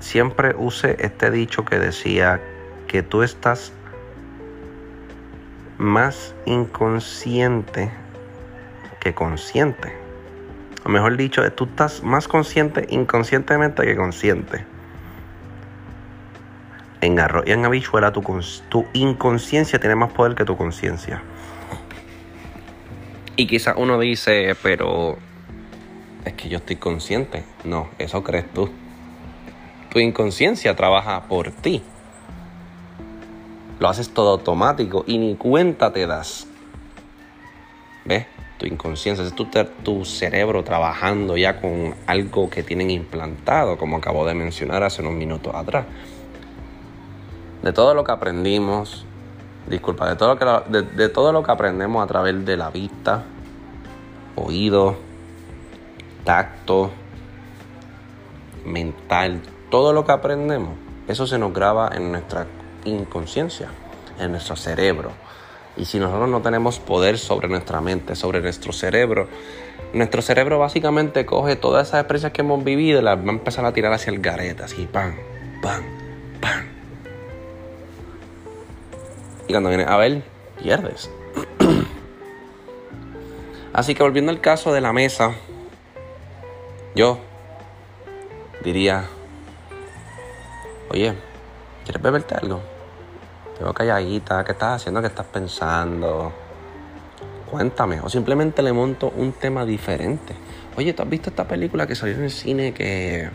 siempre 0.00 0.54
usé 0.56 0.96
este 1.00 1.30
dicho 1.30 1.64
que 1.64 1.78
decía 1.78 2.40
que 2.86 3.02
tú 3.02 3.22
estás 3.22 3.72
más 5.76 6.34
inconsciente 6.46 7.90
que 8.98 9.14
consciente. 9.14 9.92
O 10.84 10.88
mejor 10.88 11.16
dicho, 11.16 11.50
tú 11.52 11.64
estás 11.64 12.02
más 12.02 12.26
consciente 12.26 12.86
inconscientemente 12.88 13.84
que 13.84 13.96
consciente. 13.96 14.64
En 17.02 17.18
arroz 17.18 17.44
y 17.46 17.52
en 17.52 17.64
habichuela 17.64 18.12
tu, 18.12 18.22
inconsciencia 18.92 19.78
tiene 19.78 19.94
más 19.94 20.12
poder 20.12 20.34
que 20.34 20.44
tu 20.44 20.56
conciencia. 20.56 21.22
Y 23.36 23.46
quizás 23.46 23.74
uno 23.78 23.98
dice, 23.98 24.54
pero 24.62 25.16
es 26.26 26.34
que 26.34 26.50
yo 26.50 26.58
estoy 26.58 26.76
consciente. 26.76 27.44
No, 27.64 27.88
eso 27.98 28.22
crees 28.22 28.52
tú. 28.52 28.70
Tu 29.90 29.98
inconsciencia 29.98 30.76
trabaja 30.76 31.22
por 31.22 31.50
ti. 31.50 31.82
Lo 33.78 33.88
haces 33.88 34.12
todo 34.12 34.32
automático 34.32 35.04
y 35.06 35.16
ni 35.16 35.36
cuenta 35.36 35.92
te 35.94 36.06
das. 36.06 36.46
¿Ves? 38.04 38.26
Tu 38.58 38.66
inconsciencia, 38.66 39.24
es 39.24 39.34
tu 39.34 40.04
cerebro 40.04 40.62
trabajando 40.64 41.38
ya 41.38 41.62
con 41.62 41.94
algo 42.06 42.50
que 42.50 42.62
tienen 42.62 42.90
implantado, 42.90 43.78
como 43.78 43.96
acabo 43.96 44.26
de 44.26 44.34
mencionar 44.34 44.82
hace 44.82 45.00
unos 45.00 45.14
minutos 45.14 45.54
atrás. 45.54 45.86
De 47.62 47.72
todo 47.72 47.94
lo 47.94 48.04
que 48.04 48.12
aprendimos, 48.12 49.04
disculpa, 49.68 50.08
de 50.08 50.16
todo 50.16 50.34
lo 50.34 50.38
que, 50.38 50.82
de, 50.96 51.08
todo 51.08 51.32
lo 51.32 51.42
que 51.42 51.52
aprendemos 51.52 52.02
a 52.02 52.06
través 52.06 52.44
de 52.44 52.56
la 52.56 52.70
vista, 52.70 53.22
oído, 54.36 54.96
tacto, 56.24 56.90
mental, 58.64 59.40
todo 59.70 59.92
lo 59.92 60.04
que 60.04 60.12
aprendemos, 60.12 60.70
eso 61.06 61.26
se 61.26 61.38
nos 61.38 61.52
graba 61.52 61.90
en 61.94 62.10
nuestra 62.12 62.46
inconsciencia, 62.84 63.68
en 64.18 64.32
nuestro 64.32 64.56
cerebro. 64.56 65.12
Y 65.76 65.84
si 65.84 65.98
nosotros 65.98 66.28
no 66.28 66.40
tenemos 66.42 66.78
poder 66.78 67.18
sobre 67.18 67.48
nuestra 67.48 67.80
mente, 67.80 68.16
sobre 68.16 68.40
nuestro 68.40 68.72
cerebro, 68.72 69.28
nuestro 69.92 70.22
cerebro 70.22 70.58
básicamente 70.58 71.26
coge 71.26 71.56
todas 71.56 71.88
esas 71.88 72.00
experiencias 72.00 72.32
que 72.32 72.42
hemos 72.42 72.62
vivido 72.62 73.00
y 73.00 73.02
las 73.02 73.18
va 73.18 73.28
a 73.28 73.30
empezar 73.30 73.64
a 73.64 73.72
tirar 73.72 73.92
hacia 73.92 74.12
el 74.12 74.20
gareta, 74.20 74.64
así, 74.64 74.86
pam, 74.90 75.14
pam, 75.62 75.82
pam. 76.40 76.79
Y 79.50 79.52
cuando 79.52 79.68
viene 79.68 79.84
a 79.84 79.96
ver, 79.96 80.22
pierdes. 80.62 81.10
así 83.72 83.96
que 83.96 84.02
volviendo 84.04 84.30
al 84.30 84.40
caso 84.40 84.72
de 84.72 84.80
la 84.80 84.92
mesa, 84.92 85.32
yo 86.94 87.18
diría, 88.62 89.06
oye, 90.88 91.14
¿quieres 91.82 92.00
beberte 92.00 92.36
algo? 92.36 92.60
Te 93.58 93.64
veo 93.64 93.74
calladita, 93.74 94.44
¿qué 94.44 94.52
estás 94.52 94.76
haciendo? 94.76 95.00
¿Qué 95.00 95.08
estás 95.08 95.26
pensando? 95.26 96.32
Cuéntame. 97.50 97.98
O 98.02 98.08
simplemente 98.08 98.62
le 98.62 98.72
monto 98.72 99.12
un 99.16 99.32
tema 99.32 99.66
diferente. 99.66 100.32
Oye, 100.76 100.92
¿tú 100.92 101.02
has 101.02 101.10
visto 101.10 101.30
esta 101.30 101.48
película 101.48 101.88
que 101.88 101.96
salió 101.96 102.14
en 102.14 102.22
el 102.22 102.30
cine 102.30 102.72
que 102.72 103.28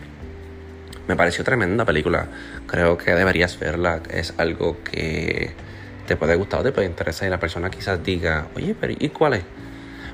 me 1.08 1.14
pareció 1.14 1.44
tremenda 1.44 1.84
película? 1.84 2.26
Creo 2.66 2.96
que 2.96 3.10
deberías 3.10 3.58
verla. 3.58 4.00
Es 4.08 4.32
algo 4.38 4.78
que 4.82 5.66
te 6.06 6.16
puede 6.16 6.36
gustar 6.36 6.60
o 6.60 6.62
te 6.62 6.72
puede 6.72 6.86
interesar 6.86 7.28
y 7.28 7.30
la 7.30 7.40
persona 7.40 7.70
quizás 7.70 8.02
diga, 8.02 8.46
oye, 8.56 8.74
pero 8.78 8.94
¿y 8.98 9.08
cuál 9.10 9.34
es? 9.34 9.44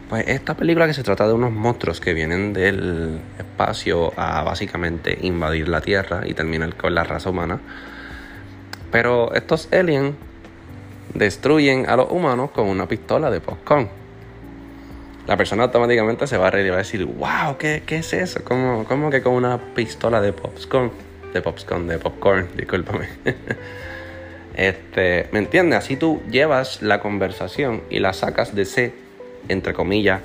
Pues 0.08 0.28
esta 0.28 0.54
película 0.54 0.87
que 0.87 0.94
se 0.94 1.02
trata 1.02 1.26
de 1.26 1.32
unos 1.32 1.52
monstruos 1.52 2.00
que 2.00 2.12
vienen 2.12 2.52
del 2.52 3.18
espacio 3.38 4.12
a 4.16 4.42
básicamente 4.42 5.18
invadir 5.22 5.68
la 5.68 5.80
Tierra 5.80 6.22
y 6.26 6.34
terminar 6.34 6.75
con 6.76 6.94
la 6.94 7.04
raza 7.04 7.30
humana. 7.30 7.61
Pero 8.90 9.32
estos 9.34 9.72
aliens 9.72 10.14
destruyen 11.14 11.88
a 11.88 11.96
los 11.96 12.11
humanos 12.11 12.50
con 12.50 12.68
una 12.68 12.87
pistola 12.87 13.30
de 13.30 13.40
popcorn. 13.40 13.88
La 15.26 15.37
persona 15.37 15.62
automáticamente 15.62 16.26
se 16.26 16.37
va 16.37 16.49
a 16.49 16.50
reír 16.50 16.67
y 16.67 16.71
va 16.71 16.76
a 16.76 16.78
decir, 16.78 17.04
wow, 17.06 17.56
¿qué, 17.58 17.82
qué 17.86 17.97
es 17.97 18.12
eso? 18.12 18.40
¿Cómo, 18.45 18.84
¿Cómo, 18.84 19.08
que 19.08 19.23
con 19.23 19.32
una 19.34 19.58
pistola 19.75 20.21
de 20.21 20.32
popcorn? 20.32 20.90
De 21.32 21.40
popcorn, 21.40 21.86
de 21.86 21.99
popcorn, 21.99 22.49
discúlpame. 22.56 23.08
este, 24.54 25.28
¿Me 25.32 25.38
entiendes? 25.38 25.78
Así 25.78 25.97
tú 25.97 26.21
llevas 26.30 26.82
la 26.82 27.00
conversación 27.00 27.82
y 27.91 28.00
la 28.00 28.12
sacas 28.12 28.54
de 28.54 28.62
ese, 28.62 28.95
entre 29.49 29.73
comillas, 29.73 30.21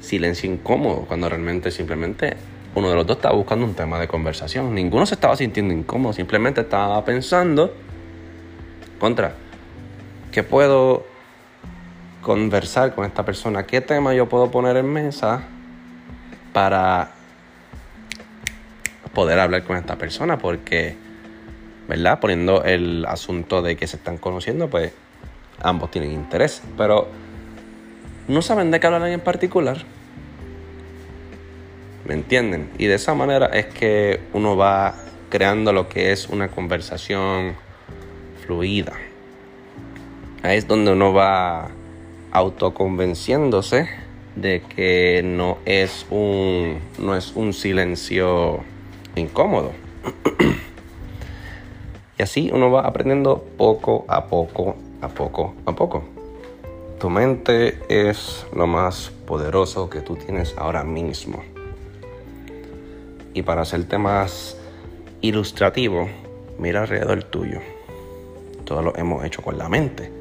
silencio 0.00 0.50
incómodo, 0.50 1.04
cuando 1.06 1.28
realmente 1.28 1.70
simplemente 1.70 2.36
uno 2.74 2.88
de 2.88 2.94
los 2.94 3.06
dos 3.06 3.16
estaba 3.16 3.34
buscando 3.34 3.66
un 3.66 3.74
tema 3.74 3.98
de 3.98 4.08
conversación. 4.08 4.74
Ninguno 4.74 5.04
se 5.04 5.14
estaba 5.14 5.36
sintiendo 5.36 5.74
incómodo, 5.74 6.12
simplemente 6.12 6.62
estaba 6.62 7.04
pensando 7.04 7.74
contra, 8.98 9.34
¿qué 10.32 10.42
puedo 10.42 11.04
conversar 12.22 12.94
con 12.94 13.04
esta 13.04 13.24
persona? 13.24 13.64
¿Qué 13.64 13.80
tema 13.80 14.14
yo 14.14 14.28
puedo 14.28 14.50
poner 14.50 14.76
en 14.76 14.86
mesa 14.86 15.42
para 16.52 17.10
poder 19.14 19.38
hablar 19.38 19.64
con 19.64 19.76
esta 19.76 19.96
persona? 19.96 20.38
Porque, 20.38 20.96
¿verdad? 21.90 22.20
Poniendo 22.20 22.62
el 22.62 23.04
asunto 23.04 23.62
de 23.62 23.76
que 23.76 23.88
se 23.88 23.96
están 23.96 24.16
conociendo, 24.16 24.70
pues 24.70 24.92
ambos 25.60 25.90
tienen 25.90 26.12
interés, 26.12 26.62
pero 26.76 27.08
no 28.28 28.42
saben 28.42 28.70
de 28.70 28.78
qué 28.78 28.86
hablar 28.86 29.08
en 29.08 29.18
particular. 29.18 29.78
¿Me 32.06 32.14
entienden? 32.14 32.70
Y 32.78 32.86
de 32.86 32.94
esa 32.94 33.14
manera 33.14 33.46
es 33.46 33.66
que 33.66 34.20
uno 34.32 34.56
va 34.56 34.94
creando 35.30 35.72
lo 35.72 35.88
que 35.88 36.12
es 36.12 36.28
una 36.28 36.46
conversación 36.46 37.56
fluida. 38.46 38.92
Ahí 40.44 40.58
es 40.58 40.68
donde 40.68 40.92
uno 40.92 41.12
va 41.12 41.70
autoconvenciéndose 42.30 43.88
de 44.36 44.62
que 44.62 45.22
no 45.24 45.58
es 45.64 46.06
un, 46.08 46.78
no 47.00 47.16
es 47.16 47.32
un 47.34 47.52
silencio 47.52 48.60
incómodo. 49.16 49.72
y 52.20 52.22
así 52.22 52.50
uno 52.52 52.70
va 52.70 52.82
aprendiendo 52.82 53.42
poco 53.56 54.04
a 54.06 54.26
poco, 54.26 54.76
a 55.00 55.08
poco 55.08 55.54
a 55.64 55.72
poco. 55.72 56.04
Tu 56.98 57.08
mente 57.08 57.78
es 57.88 58.46
lo 58.54 58.66
más 58.66 59.10
poderoso 59.26 59.88
que 59.88 60.02
tú 60.02 60.16
tienes 60.16 60.54
ahora 60.58 60.84
mismo. 60.84 61.42
Y 63.32 63.40
para 63.40 63.62
hacerte 63.62 63.96
más 63.96 64.58
ilustrativo, 65.22 66.10
mira 66.58 66.82
alrededor 66.82 67.22
tuyo. 67.22 67.60
Todo 68.66 68.82
lo 68.82 68.96
hemos 68.98 69.24
hecho 69.24 69.40
con 69.40 69.56
la 69.56 69.70
mente. 69.70 70.12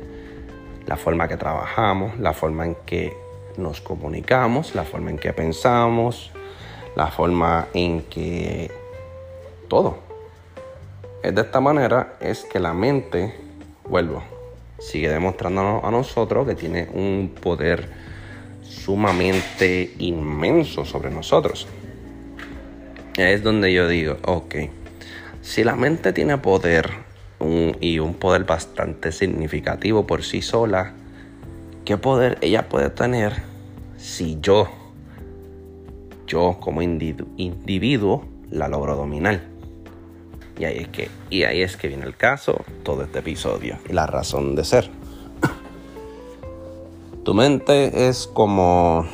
La 0.86 0.96
forma 0.96 1.28
que 1.28 1.36
trabajamos, 1.36 2.18
la 2.18 2.32
forma 2.32 2.66
en 2.66 2.76
que 2.86 3.12
nos 3.58 3.82
comunicamos, 3.82 4.74
la 4.74 4.86
forma 4.86 5.10
en 5.10 5.18
que 5.18 5.34
pensamos, 5.34 6.32
la 6.96 7.08
forma 7.08 7.68
en 7.74 8.04
que 8.04 8.72
todo. 9.68 10.09
Es 11.24 11.36
de 11.36 11.42
esta 11.42 11.60
manera 11.60 12.18
es 12.20 12.46
que 12.46 12.60
la 12.60 12.74
mente, 12.74 13.36
vuelvo, 13.88 14.24
sigue 14.80 15.10
demostrándonos 15.10 15.84
a 15.84 15.92
nosotros 15.92 16.48
que 16.48 16.56
tiene 16.56 16.88
un 16.94 17.36
poder 17.42 17.90
sumamente 18.64 19.94
inmenso 20.00 20.86
sobre 20.86 21.12
nosotros. 21.12 21.68
Es 23.18 23.44
donde 23.44 23.74
yo 23.74 23.88
digo, 23.88 24.18
ok, 24.26 24.56
si 25.42 25.64
la 25.64 25.76
mente 25.76 26.14
tiene 26.14 26.38
poder 26.38 27.10
y 27.80 28.00
un 28.00 28.16
poder 28.16 28.44
bastante 28.44 29.12
significativo 29.12 30.06
por 30.06 30.24
sí 30.24 30.42
sola. 30.42 30.94
¿Qué 31.86 31.98
poder 31.98 32.38
ella 32.42 32.70
puede 32.70 32.90
tener 32.90 33.34
si 33.98 34.38
yo, 34.42 34.70
yo 36.28 36.58
como 36.60 36.82
individuo, 36.82 38.26
la 38.52 38.68
logro 38.68 38.96
dominar? 38.96 39.42
Y 40.60 40.66
ahí, 40.66 40.80
es 40.80 40.88
que, 40.90 41.10
y 41.30 41.44
ahí 41.44 41.62
es 41.62 41.78
que 41.78 41.88
viene 41.88 42.06
el 42.06 42.18
caso, 42.18 42.66
todo 42.84 43.04
este 43.04 43.20
episodio 43.20 43.78
y 43.88 43.94
la 43.94 44.06
razón 44.06 44.56
de 44.56 44.66
ser. 44.66 44.92
Tu 47.24 47.34
mente 47.34 48.10
es 48.10 48.28
como, 48.28 49.06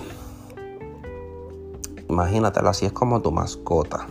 imagínatelo 2.10 2.70
así, 2.70 2.88
es 2.88 2.94
como 2.94 3.22
tu 3.22 3.32
mascota. 3.32 4.08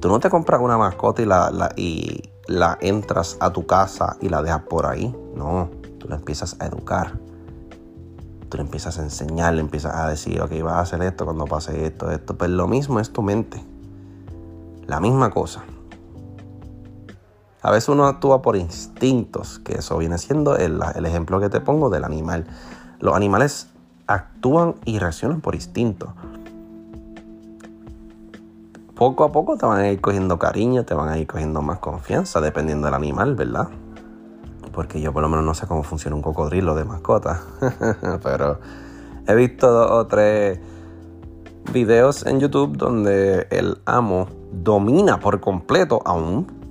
Tú 0.00 0.08
no 0.08 0.18
te 0.18 0.30
compras 0.30 0.60
una 0.60 0.76
mascota 0.76 1.22
y 1.22 1.26
la, 1.26 1.72
y, 1.76 2.22
la 2.46 2.76
entras 2.80 3.36
a 3.40 3.52
tu 3.52 3.64
casa 3.66 4.16
y 4.20 4.28
la 4.28 4.42
dejas 4.42 4.62
por 4.62 4.86
ahí. 4.86 5.14
No, 5.36 5.70
tú 5.98 6.08
la 6.08 6.16
empiezas 6.16 6.56
a 6.58 6.66
educar. 6.66 7.18
Tú 8.48 8.56
le 8.56 8.62
empiezas 8.64 8.98
a 8.98 9.02
enseñar, 9.02 9.54
le 9.54 9.60
empiezas 9.60 9.94
a 9.94 10.08
decir, 10.08 10.40
ok, 10.40 10.50
vas 10.62 10.74
a 10.74 10.80
hacer 10.80 11.02
esto 11.02 11.24
cuando 11.24 11.44
pase 11.44 11.86
esto, 11.86 12.10
esto. 12.10 12.36
Pero 12.36 12.52
lo 12.52 12.66
mismo 12.66 12.98
es 12.98 13.12
tu 13.12 13.22
mente. 13.22 13.62
La 14.86 15.00
misma 15.00 15.30
cosa. 15.30 15.64
A 17.64 17.70
veces 17.70 17.88
uno 17.88 18.06
actúa 18.06 18.42
por 18.42 18.56
instintos, 18.56 19.58
que 19.58 19.78
eso 19.78 19.96
viene 19.96 20.18
siendo 20.18 20.56
el, 20.56 20.80
ejemplo 21.06 21.40
que 21.40 21.48
te 21.48 21.60
pongo 21.60 21.88
del 21.88 22.04
animal. 22.04 22.46
Los 23.00 23.16
animales 23.16 23.68
actúan 24.06 24.74
y 24.84 24.98
reaccionan 24.98 25.40
por 25.40 25.54
instinto 25.54 26.14
poco 28.94 29.24
a 29.24 29.32
poco 29.32 29.56
te 29.56 29.66
van 29.66 29.80
a 29.80 29.90
ir 29.90 30.00
cogiendo 30.00 30.38
cariño, 30.38 30.84
te 30.84 30.94
van 30.94 31.08
a 31.08 31.18
ir 31.18 31.26
cogiendo 31.26 31.62
más 31.62 31.78
confianza, 31.78 32.40
dependiendo 32.40 32.86
del 32.86 32.94
animal, 32.94 33.34
¿verdad? 33.34 33.68
Porque 34.72 35.00
yo 35.00 35.12
por 35.12 35.22
lo 35.22 35.28
menos 35.28 35.44
no 35.44 35.54
sé 35.54 35.66
cómo 35.66 35.82
funciona 35.82 36.16
un 36.16 36.22
cocodrilo 36.22 36.74
de 36.74 36.84
mascota. 36.84 37.42
Pero 38.22 38.60
he 39.26 39.34
visto 39.34 39.70
dos 39.70 39.90
o 39.90 40.06
tres 40.06 40.60
videos 41.72 42.24
en 42.26 42.40
YouTube 42.40 42.76
donde 42.76 43.48
el 43.50 43.78
amo 43.84 44.28
domina 44.52 45.18
por 45.18 45.40
completo 45.40 46.00
a 46.04 46.12
un, 46.12 46.63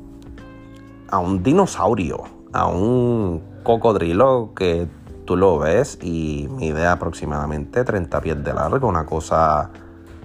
a 1.14 1.20
un 1.20 1.44
dinosaurio, 1.44 2.24
a 2.54 2.66
un 2.66 3.44
cocodrilo 3.62 4.50
que 4.56 4.88
tú 5.26 5.38
lo 5.38 5.60
ves 5.60 6.00
y 6.02 6.48
mide 6.50 6.88
aproximadamente 6.88 7.84
30 7.84 8.20
pies 8.20 8.44
de 8.44 8.52
largo, 8.52 8.88
una 8.88 9.06
cosa, 9.06 9.70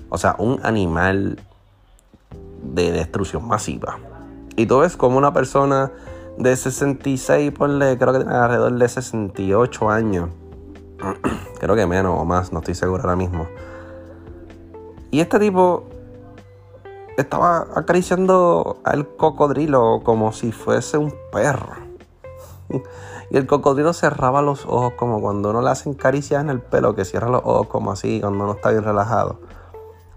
o 0.08 0.16
sea, 0.16 0.34
un 0.38 0.60
animal 0.62 1.38
de 2.62 2.90
destrucción 2.90 3.46
masiva. 3.46 3.98
Y 4.56 4.64
tú 4.64 4.78
ves 4.78 4.96
como 4.96 5.18
una 5.18 5.34
persona 5.34 5.92
de 6.38 6.56
66, 6.56 7.52
ponle, 7.52 7.98
creo 7.98 8.14
que 8.14 8.20
tiene 8.20 8.34
alrededor 8.34 8.72
de 8.72 8.88
68 8.88 9.90
años, 9.90 10.30
creo 11.60 11.76
que 11.76 11.86
menos 11.86 12.18
o 12.18 12.24
más, 12.24 12.50
no 12.50 12.60
estoy 12.60 12.74
seguro 12.74 13.02
ahora 13.02 13.16
mismo. 13.16 13.46
Y 15.10 15.20
este 15.20 15.38
tipo 15.38 15.84
estaba 17.20 17.66
acariciando 17.74 18.78
al 18.84 19.08
cocodrilo 19.16 20.02
como 20.04 20.32
si 20.32 20.52
fuese 20.52 20.98
un 20.98 21.12
perro. 21.32 21.74
Y 23.30 23.36
el 23.36 23.46
cocodrilo 23.46 23.92
cerraba 23.92 24.40
los 24.40 24.64
ojos 24.66 24.92
como 24.96 25.20
cuando 25.20 25.50
uno 25.50 25.60
le 25.60 25.70
hacen 25.70 25.94
caricias 25.94 26.42
en 26.42 26.48
el 26.48 26.60
pelo, 26.60 26.94
que 26.94 27.04
cierra 27.04 27.28
los 27.28 27.42
ojos 27.44 27.66
como 27.66 27.90
así, 27.92 28.20
cuando 28.20 28.44
uno 28.44 28.52
está 28.54 28.70
bien 28.70 28.84
relajado. 28.84 29.40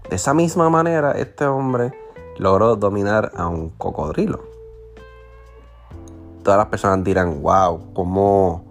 De 0.08 0.16
esa 0.16 0.32
misma 0.32 0.70
manera, 0.70 1.12
este 1.12 1.44
hombre 1.44 1.92
logró 2.38 2.76
dominar 2.76 3.32
a 3.36 3.48
un 3.48 3.70
cocodrilo. 3.70 4.40
Todas 6.42 6.58
las 6.58 6.66
personas 6.66 7.04
dirán, 7.04 7.42
wow, 7.42 7.92
¿cómo, 7.94 8.64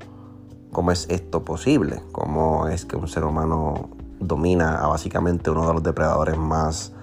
cómo 0.72 0.92
es 0.92 1.08
esto 1.10 1.44
posible? 1.44 2.02
¿Cómo 2.12 2.68
es 2.68 2.86
que 2.86 2.96
un 2.96 3.08
ser 3.08 3.26
humano 3.26 3.90
domina 4.20 4.84
a 4.84 4.88
básicamente 4.88 5.50
uno 5.50 5.68
de 5.68 5.74
los 5.74 5.84
depredadores 5.84 6.38
más 6.38 6.94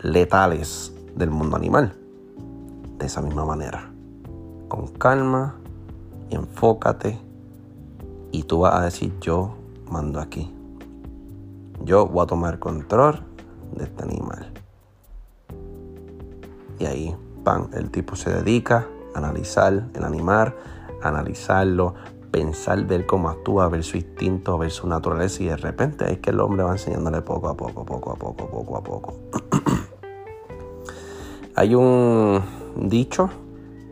letales 0.00 0.92
del 1.14 1.30
mundo 1.30 1.56
animal? 1.56 1.96
De 2.98 3.06
esa 3.06 3.20
misma 3.22 3.44
manera. 3.44 3.90
Con 4.68 4.88
calma, 4.88 5.56
enfócate 6.30 7.18
y 8.32 8.42
tú 8.42 8.60
vas 8.60 8.74
a 8.74 8.84
decir 8.84 9.12
yo 9.20 9.56
mando 9.90 10.20
aquí. 10.20 10.52
Yo 11.84 12.06
voy 12.06 12.24
a 12.24 12.26
tomar 12.26 12.58
control 12.58 13.22
de 13.74 13.84
este 13.84 14.02
animal. 14.02 14.52
Y 16.78 16.86
ahí, 16.86 17.16
pan, 17.44 17.68
el 17.72 17.90
tipo 17.90 18.16
se 18.16 18.30
dedica 18.30 18.86
a 19.14 19.18
analizar 19.18 19.88
el 19.94 20.04
animal, 20.04 20.54
analizarlo, 21.02 21.94
pensar, 22.30 22.84
ver 22.84 23.06
cómo 23.06 23.30
actúa, 23.30 23.68
ver 23.68 23.82
su 23.82 23.96
instinto, 23.96 24.58
ver 24.58 24.70
su 24.70 24.86
naturaleza 24.86 25.42
y 25.42 25.46
de 25.46 25.56
repente 25.56 26.12
es 26.12 26.18
que 26.18 26.30
el 26.30 26.40
hombre 26.40 26.64
va 26.64 26.72
enseñándole 26.72 27.22
poco 27.22 27.48
a 27.48 27.56
poco, 27.56 27.84
poco 27.84 28.12
a 28.12 28.16
poco, 28.16 28.46
poco 28.46 28.76
a 28.76 28.82
poco. 28.82 29.14
Hay 31.58 31.74
un 31.74 32.42
dicho 32.76 33.30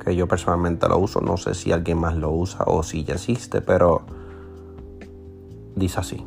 que 0.05 0.15
yo 0.15 0.29
personalmente 0.29 0.87
lo 0.87 0.99
uso, 0.99 1.23
no 1.23 1.39
sé 1.39 1.55
si 1.55 1.73
alguien 1.73 1.97
más 1.97 2.15
lo 2.15 2.31
usa 2.31 2.65
o 2.67 2.83
si 2.83 3.05
ya 3.05 3.15
existe, 3.15 3.63
pero 3.63 4.03
dice 5.75 5.99
así. 5.99 6.27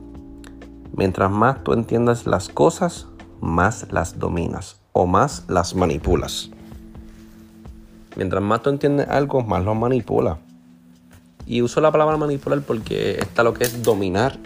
Mientras 0.95 1.29
más 1.29 1.63
tú 1.63 1.73
entiendas 1.73 2.25
las 2.25 2.49
cosas, 2.49 3.05
más 3.39 3.85
las 3.91 4.17
dominas 4.17 4.81
o 4.93 5.05
más 5.05 5.43
las 5.47 5.75
manipulas. 5.75 6.49
Mientras 8.15 8.41
más 8.41 8.63
tú 8.63 8.71
entiendes 8.71 9.07
algo, 9.07 9.43
más 9.43 9.63
lo 9.63 9.75
manipulas. 9.75 10.39
Y 11.45 11.61
uso 11.61 11.81
la 11.81 11.91
palabra 11.91 12.17
manipular 12.17 12.61
porque 12.61 13.19
está 13.19 13.43
lo 13.43 13.53
que 13.53 13.65
es 13.65 13.83
dominar. 13.83 14.39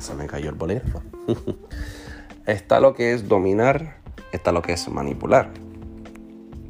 Se 0.00 0.14
me 0.14 0.26
cayó 0.26 0.50
el 0.50 0.56
bolígrafo. 0.56 1.00
está 2.46 2.80
lo 2.80 2.94
que 2.94 3.12
es 3.12 3.28
dominar, 3.28 3.98
está 4.32 4.50
lo 4.50 4.62
que 4.62 4.72
es 4.72 4.88
manipular. 4.88 5.67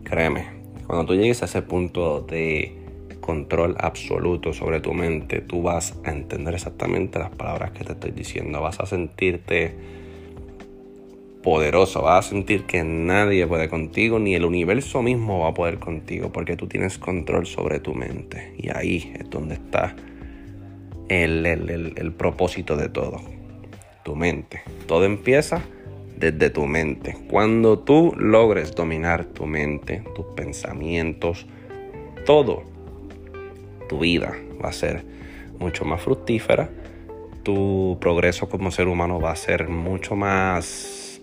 Créeme, 0.08 0.46
cuando 0.86 1.04
tú 1.04 1.14
llegues 1.14 1.42
a 1.42 1.44
ese 1.44 1.60
punto 1.60 2.22
de 2.22 2.72
control 3.20 3.76
absoluto 3.78 4.54
sobre 4.54 4.80
tu 4.80 4.94
mente, 4.94 5.42
tú 5.42 5.60
vas 5.60 5.98
a 6.04 6.10
entender 6.12 6.54
exactamente 6.54 7.18
las 7.18 7.28
palabras 7.28 7.72
que 7.72 7.84
te 7.84 7.92
estoy 7.92 8.12
diciendo. 8.12 8.62
Vas 8.62 8.80
a 8.80 8.86
sentirte 8.86 9.74
poderoso, 11.42 12.02
vas 12.02 12.26
a 12.26 12.28
sentir 12.30 12.64
que 12.64 12.82
nadie 12.84 13.46
puede 13.46 13.68
contigo, 13.68 14.18
ni 14.18 14.34
el 14.34 14.46
universo 14.46 15.02
mismo 15.02 15.40
va 15.40 15.48
a 15.48 15.54
poder 15.54 15.78
contigo, 15.78 16.32
porque 16.32 16.56
tú 16.56 16.68
tienes 16.68 16.96
control 16.96 17.46
sobre 17.46 17.80
tu 17.80 17.94
mente. 17.94 18.54
Y 18.56 18.70
ahí 18.70 19.12
es 19.18 19.28
donde 19.28 19.56
está 19.56 19.94
el, 21.10 21.44
el 21.44 22.12
propósito 22.12 22.76
de 22.76 22.88
todo, 22.88 23.20
tu 24.04 24.16
mente. 24.16 24.62
Todo 24.86 25.04
empieza 25.04 25.62
desde 26.18 26.50
tu 26.50 26.66
mente. 26.66 27.16
Cuando 27.30 27.78
tú 27.78 28.14
logres 28.16 28.74
dominar 28.74 29.24
tu 29.24 29.46
mente, 29.46 30.02
tus 30.14 30.26
pensamientos, 30.34 31.46
todo, 32.26 32.64
tu 33.88 34.00
vida 34.00 34.34
va 34.62 34.70
a 34.70 34.72
ser 34.72 35.04
mucho 35.58 35.84
más 35.84 36.02
fructífera. 36.02 36.68
Tu 37.42 37.96
progreso 38.00 38.48
como 38.48 38.70
ser 38.70 38.88
humano 38.88 39.20
va 39.20 39.30
a 39.30 39.36
ser 39.36 39.68
mucho 39.68 40.16
más 40.16 41.20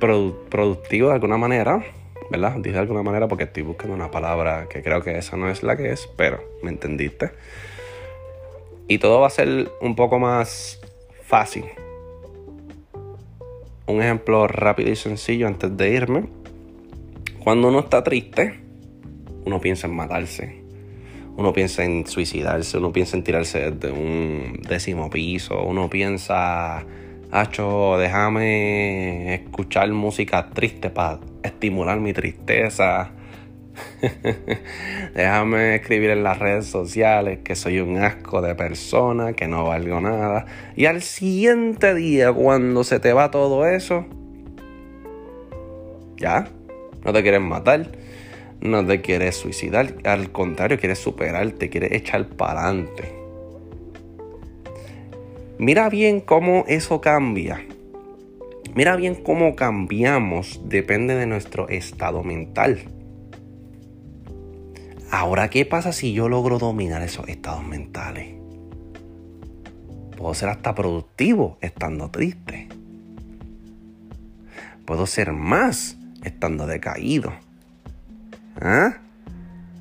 productivo 0.00 1.08
de 1.08 1.14
alguna 1.14 1.36
manera. 1.36 1.84
¿Verdad? 2.30 2.56
Dije 2.56 2.72
de 2.72 2.80
alguna 2.80 3.02
manera 3.02 3.26
porque 3.26 3.44
estoy 3.44 3.62
buscando 3.62 3.94
una 3.94 4.10
palabra 4.10 4.66
que 4.68 4.82
creo 4.82 5.02
que 5.02 5.16
esa 5.16 5.36
no 5.36 5.48
es 5.48 5.62
la 5.62 5.76
que 5.76 5.92
es, 5.92 6.08
pero 6.16 6.42
me 6.62 6.70
entendiste. 6.70 7.30
Y 8.86 8.98
todo 8.98 9.20
va 9.20 9.28
a 9.28 9.30
ser 9.30 9.70
un 9.80 9.94
poco 9.96 10.18
más 10.18 10.80
fácil 11.22 11.64
un 13.88 14.02
ejemplo 14.02 14.46
rápido 14.46 14.90
y 14.90 14.96
sencillo 14.96 15.46
antes 15.46 15.76
de 15.76 15.90
irme. 15.90 16.24
Cuando 17.42 17.68
uno 17.68 17.80
está 17.80 18.04
triste, 18.04 18.60
uno 19.44 19.60
piensa 19.60 19.86
en 19.86 19.96
matarse. 19.96 20.62
Uno 21.36 21.52
piensa 21.52 21.84
en 21.84 22.06
suicidarse, 22.06 22.78
uno 22.78 22.92
piensa 22.92 23.16
en 23.16 23.22
tirarse 23.22 23.70
desde 23.70 23.92
un 23.92 24.60
décimo 24.68 25.08
piso, 25.08 25.62
uno 25.62 25.88
piensa, 25.88 26.84
Hacho, 27.30 27.96
déjame 27.98 29.34
escuchar 29.34 29.90
música 29.92 30.50
triste 30.50 30.90
para 30.90 31.20
estimular 31.42 32.00
mi 32.00 32.12
tristeza. 32.12 33.12
Déjame 35.14 35.76
escribir 35.76 36.10
en 36.10 36.22
las 36.22 36.38
redes 36.38 36.66
sociales 36.66 37.40
que 37.44 37.54
soy 37.54 37.80
un 37.80 37.98
asco 37.98 38.40
de 38.40 38.54
persona, 38.54 39.32
que 39.32 39.48
no 39.48 39.64
valgo 39.64 40.00
nada. 40.00 40.46
Y 40.76 40.86
al 40.86 41.02
siguiente 41.02 41.94
día, 41.94 42.32
cuando 42.32 42.84
se 42.84 43.00
te 43.00 43.12
va 43.12 43.30
todo 43.30 43.66
eso, 43.66 44.06
ya, 46.16 46.48
no 47.04 47.12
te 47.12 47.22
quieres 47.22 47.40
matar, 47.40 47.88
no 48.60 48.84
te 48.86 49.00
quieres 49.00 49.36
suicidar. 49.36 49.94
Al 50.04 50.30
contrario, 50.30 50.78
quieres 50.78 50.98
superarte, 50.98 51.70
quieres 51.70 51.92
echar 51.92 52.26
para 52.26 52.64
adelante. 52.64 53.14
Mira 55.58 55.88
bien 55.88 56.20
cómo 56.20 56.64
eso 56.68 57.00
cambia. 57.00 57.64
Mira 58.74 58.94
bien 58.94 59.16
cómo 59.16 59.56
cambiamos, 59.56 60.60
depende 60.66 61.16
de 61.16 61.26
nuestro 61.26 61.68
estado 61.68 62.22
mental. 62.22 62.78
Ahora, 65.10 65.48
¿qué 65.48 65.64
pasa 65.64 65.92
si 65.92 66.12
yo 66.12 66.28
logro 66.28 66.58
dominar 66.58 67.02
esos 67.02 67.28
estados 67.28 67.66
mentales? 67.66 68.34
Puedo 70.18 70.34
ser 70.34 70.50
hasta 70.50 70.74
productivo 70.74 71.56
estando 71.62 72.10
triste. 72.10 72.68
Puedo 74.84 75.06
ser 75.06 75.32
más 75.32 75.96
estando 76.24 76.66
decaído. 76.66 77.32
¿Ah? 78.60 78.98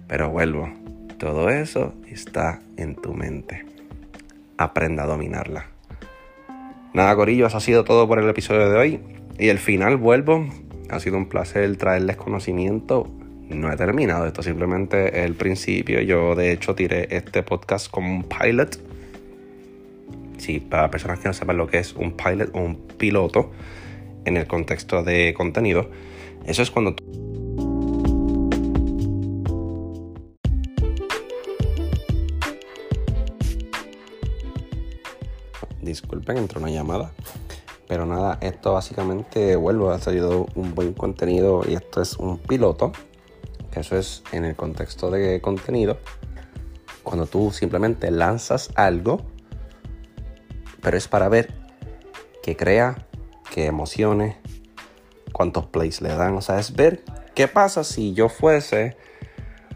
Pero 0.07 0.29
vuelvo, 0.29 0.69
todo 1.17 1.49
eso 1.49 1.93
está 2.07 2.61
en 2.77 2.95
tu 2.95 3.13
mente. 3.13 3.65
Aprenda 4.57 5.03
a 5.03 5.07
dominarla. 5.07 5.65
Nada, 6.93 7.13
Corillo, 7.15 7.47
eso 7.47 7.57
ha 7.57 7.61
sido 7.61 7.83
todo 7.83 8.07
por 8.07 8.19
el 8.19 8.29
episodio 8.29 8.69
de 8.69 8.77
hoy. 8.77 8.99
Y 9.37 9.49
el 9.49 9.59
final 9.59 9.97
vuelvo. 9.97 10.47
Ha 10.89 11.01
sido 11.01 11.17
un 11.17 11.27
placer 11.27 11.75
traerles 11.75 12.15
conocimiento 12.15 13.11
no 13.49 13.71
he 13.71 13.77
terminado. 13.77 14.25
Esto 14.25 14.43
simplemente 14.43 15.19
es 15.19 15.25
el 15.25 15.35
principio. 15.35 16.01
Yo, 16.01 16.35
de 16.35 16.51
hecho, 16.51 16.75
tiré 16.75 17.07
este 17.15 17.43
podcast 17.43 17.89
como 17.89 18.13
un 18.13 18.23
pilot. 18.23 18.79
Sí, 20.37 20.59
para 20.59 20.91
personas 20.91 21.19
que 21.19 21.27
no 21.27 21.33
sepan 21.33 21.57
lo 21.57 21.67
que 21.67 21.79
es 21.79 21.93
un 21.93 22.13
pilot 22.13 22.51
o 22.53 22.59
un 22.59 22.75
piloto 22.97 23.51
en 24.25 24.37
el 24.37 24.45
contexto 24.45 25.03
de 25.03 25.33
contenido, 25.33 25.89
eso 26.45 26.61
es 26.61 26.69
cuando 26.69 26.95
Disculpen, 35.81 36.37
entró 36.37 36.59
una 36.59 36.69
llamada. 36.69 37.11
Pero 37.87 38.05
nada, 38.05 38.37
esto 38.41 38.73
básicamente 38.73 39.55
vuelvo, 39.55 39.91
ha 39.91 39.99
salido 39.99 40.47
un 40.55 40.75
buen 40.75 40.91
contenido 40.91 41.63
y 41.65 41.75
esto 41.75 42.01
es 42.01 42.17
un 42.17 42.37
piloto 42.37 42.91
eso 43.79 43.97
es 43.97 44.23
en 44.31 44.45
el 44.45 44.55
contexto 44.55 45.09
de 45.11 45.41
contenido. 45.41 45.97
Cuando 47.03 47.25
tú 47.25 47.51
simplemente 47.51 48.11
lanzas 48.11 48.69
algo, 48.75 49.25
pero 50.81 50.97
es 50.97 51.07
para 51.07 51.29
ver 51.29 51.53
que 52.43 52.55
crea, 52.55 53.07
que 53.53 53.65
emocione, 53.65 54.37
cuántos 55.31 55.65
plays 55.67 56.01
le 56.01 56.09
dan. 56.09 56.35
O 56.35 56.41
sea, 56.41 56.59
es 56.59 56.75
ver 56.75 57.03
qué 57.35 57.47
pasa 57.47 57.83
si 57.83 58.13
yo 58.13 58.29
fuese 58.29 58.97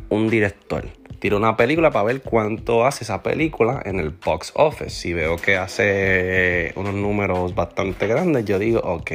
un 0.10 0.30
director. 0.30 0.90
Tiro 1.20 1.38
una 1.38 1.56
película 1.56 1.92
para 1.92 2.06
ver 2.06 2.22
cuánto 2.22 2.86
hace 2.86 3.04
esa 3.04 3.22
película 3.22 3.82
en 3.86 4.00
el 4.00 4.10
box 4.10 4.54
office. 4.56 4.90
Si 4.90 5.14
veo 5.14 5.36
que 5.38 5.56
hace 5.56 6.74
unos 6.76 6.96
números 6.96 7.54
bastante 7.54 8.08
grandes, 8.08 8.44
yo 8.46 8.58
digo, 8.58 8.80
ok, 8.80 9.12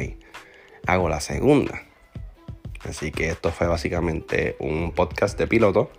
hago 0.85 1.09
la 1.09 1.19
segunda. 1.19 1.86
Así 2.87 3.11
que 3.11 3.29
esto 3.29 3.51
fue 3.51 3.67
básicamente 3.67 4.55
un 4.59 4.91
podcast 4.93 5.37
de 5.37 5.47
piloto. 5.47 5.91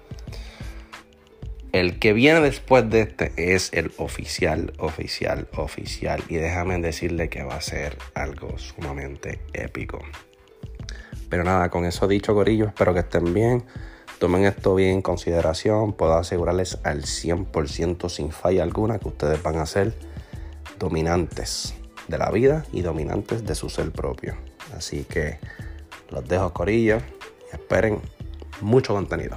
El 1.72 1.98
que 1.98 2.14
viene 2.14 2.40
después 2.40 2.88
de 2.88 3.02
este 3.02 3.32
es 3.36 3.70
el 3.74 3.92
oficial, 3.98 4.72
oficial, 4.78 5.48
oficial. 5.54 6.22
Y 6.28 6.36
déjame 6.36 6.78
decirle 6.78 7.28
que 7.28 7.42
va 7.42 7.56
a 7.56 7.60
ser 7.60 7.98
algo 8.14 8.58
sumamente 8.58 9.40
épico. 9.52 9.98
Pero 11.28 11.44
nada, 11.44 11.68
con 11.68 11.84
eso 11.84 12.08
dicho, 12.08 12.34
Corillo, 12.34 12.68
espero 12.68 12.94
que 12.94 13.00
estén 13.00 13.34
bien. 13.34 13.64
Tomen 14.18 14.44
esto 14.44 14.74
bien 14.74 14.94
en 14.94 15.02
consideración. 15.02 15.92
Puedo 15.92 16.14
asegurarles 16.14 16.78
al 16.84 17.02
100% 17.02 18.08
sin 18.08 18.32
falla 18.32 18.62
alguna 18.62 18.98
que 18.98 19.08
ustedes 19.08 19.42
van 19.42 19.58
a 19.58 19.66
ser 19.66 19.94
dominantes 20.78 21.74
de 22.08 22.16
la 22.16 22.30
vida 22.30 22.64
y 22.72 22.80
dominantes 22.80 23.44
de 23.44 23.54
su 23.54 23.68
ser 23.68 23.92
propio. 23.92 24.36
Así 24.74 25.04
que 25.04 25.38
los 26.10 26.26
dejo, 26.26 26.52
Corillo, 26.52 26.98
y 27.50 27.56
esperen 27.56 28.00
mucho 28.60 28.94
contenido. 28.94 29.36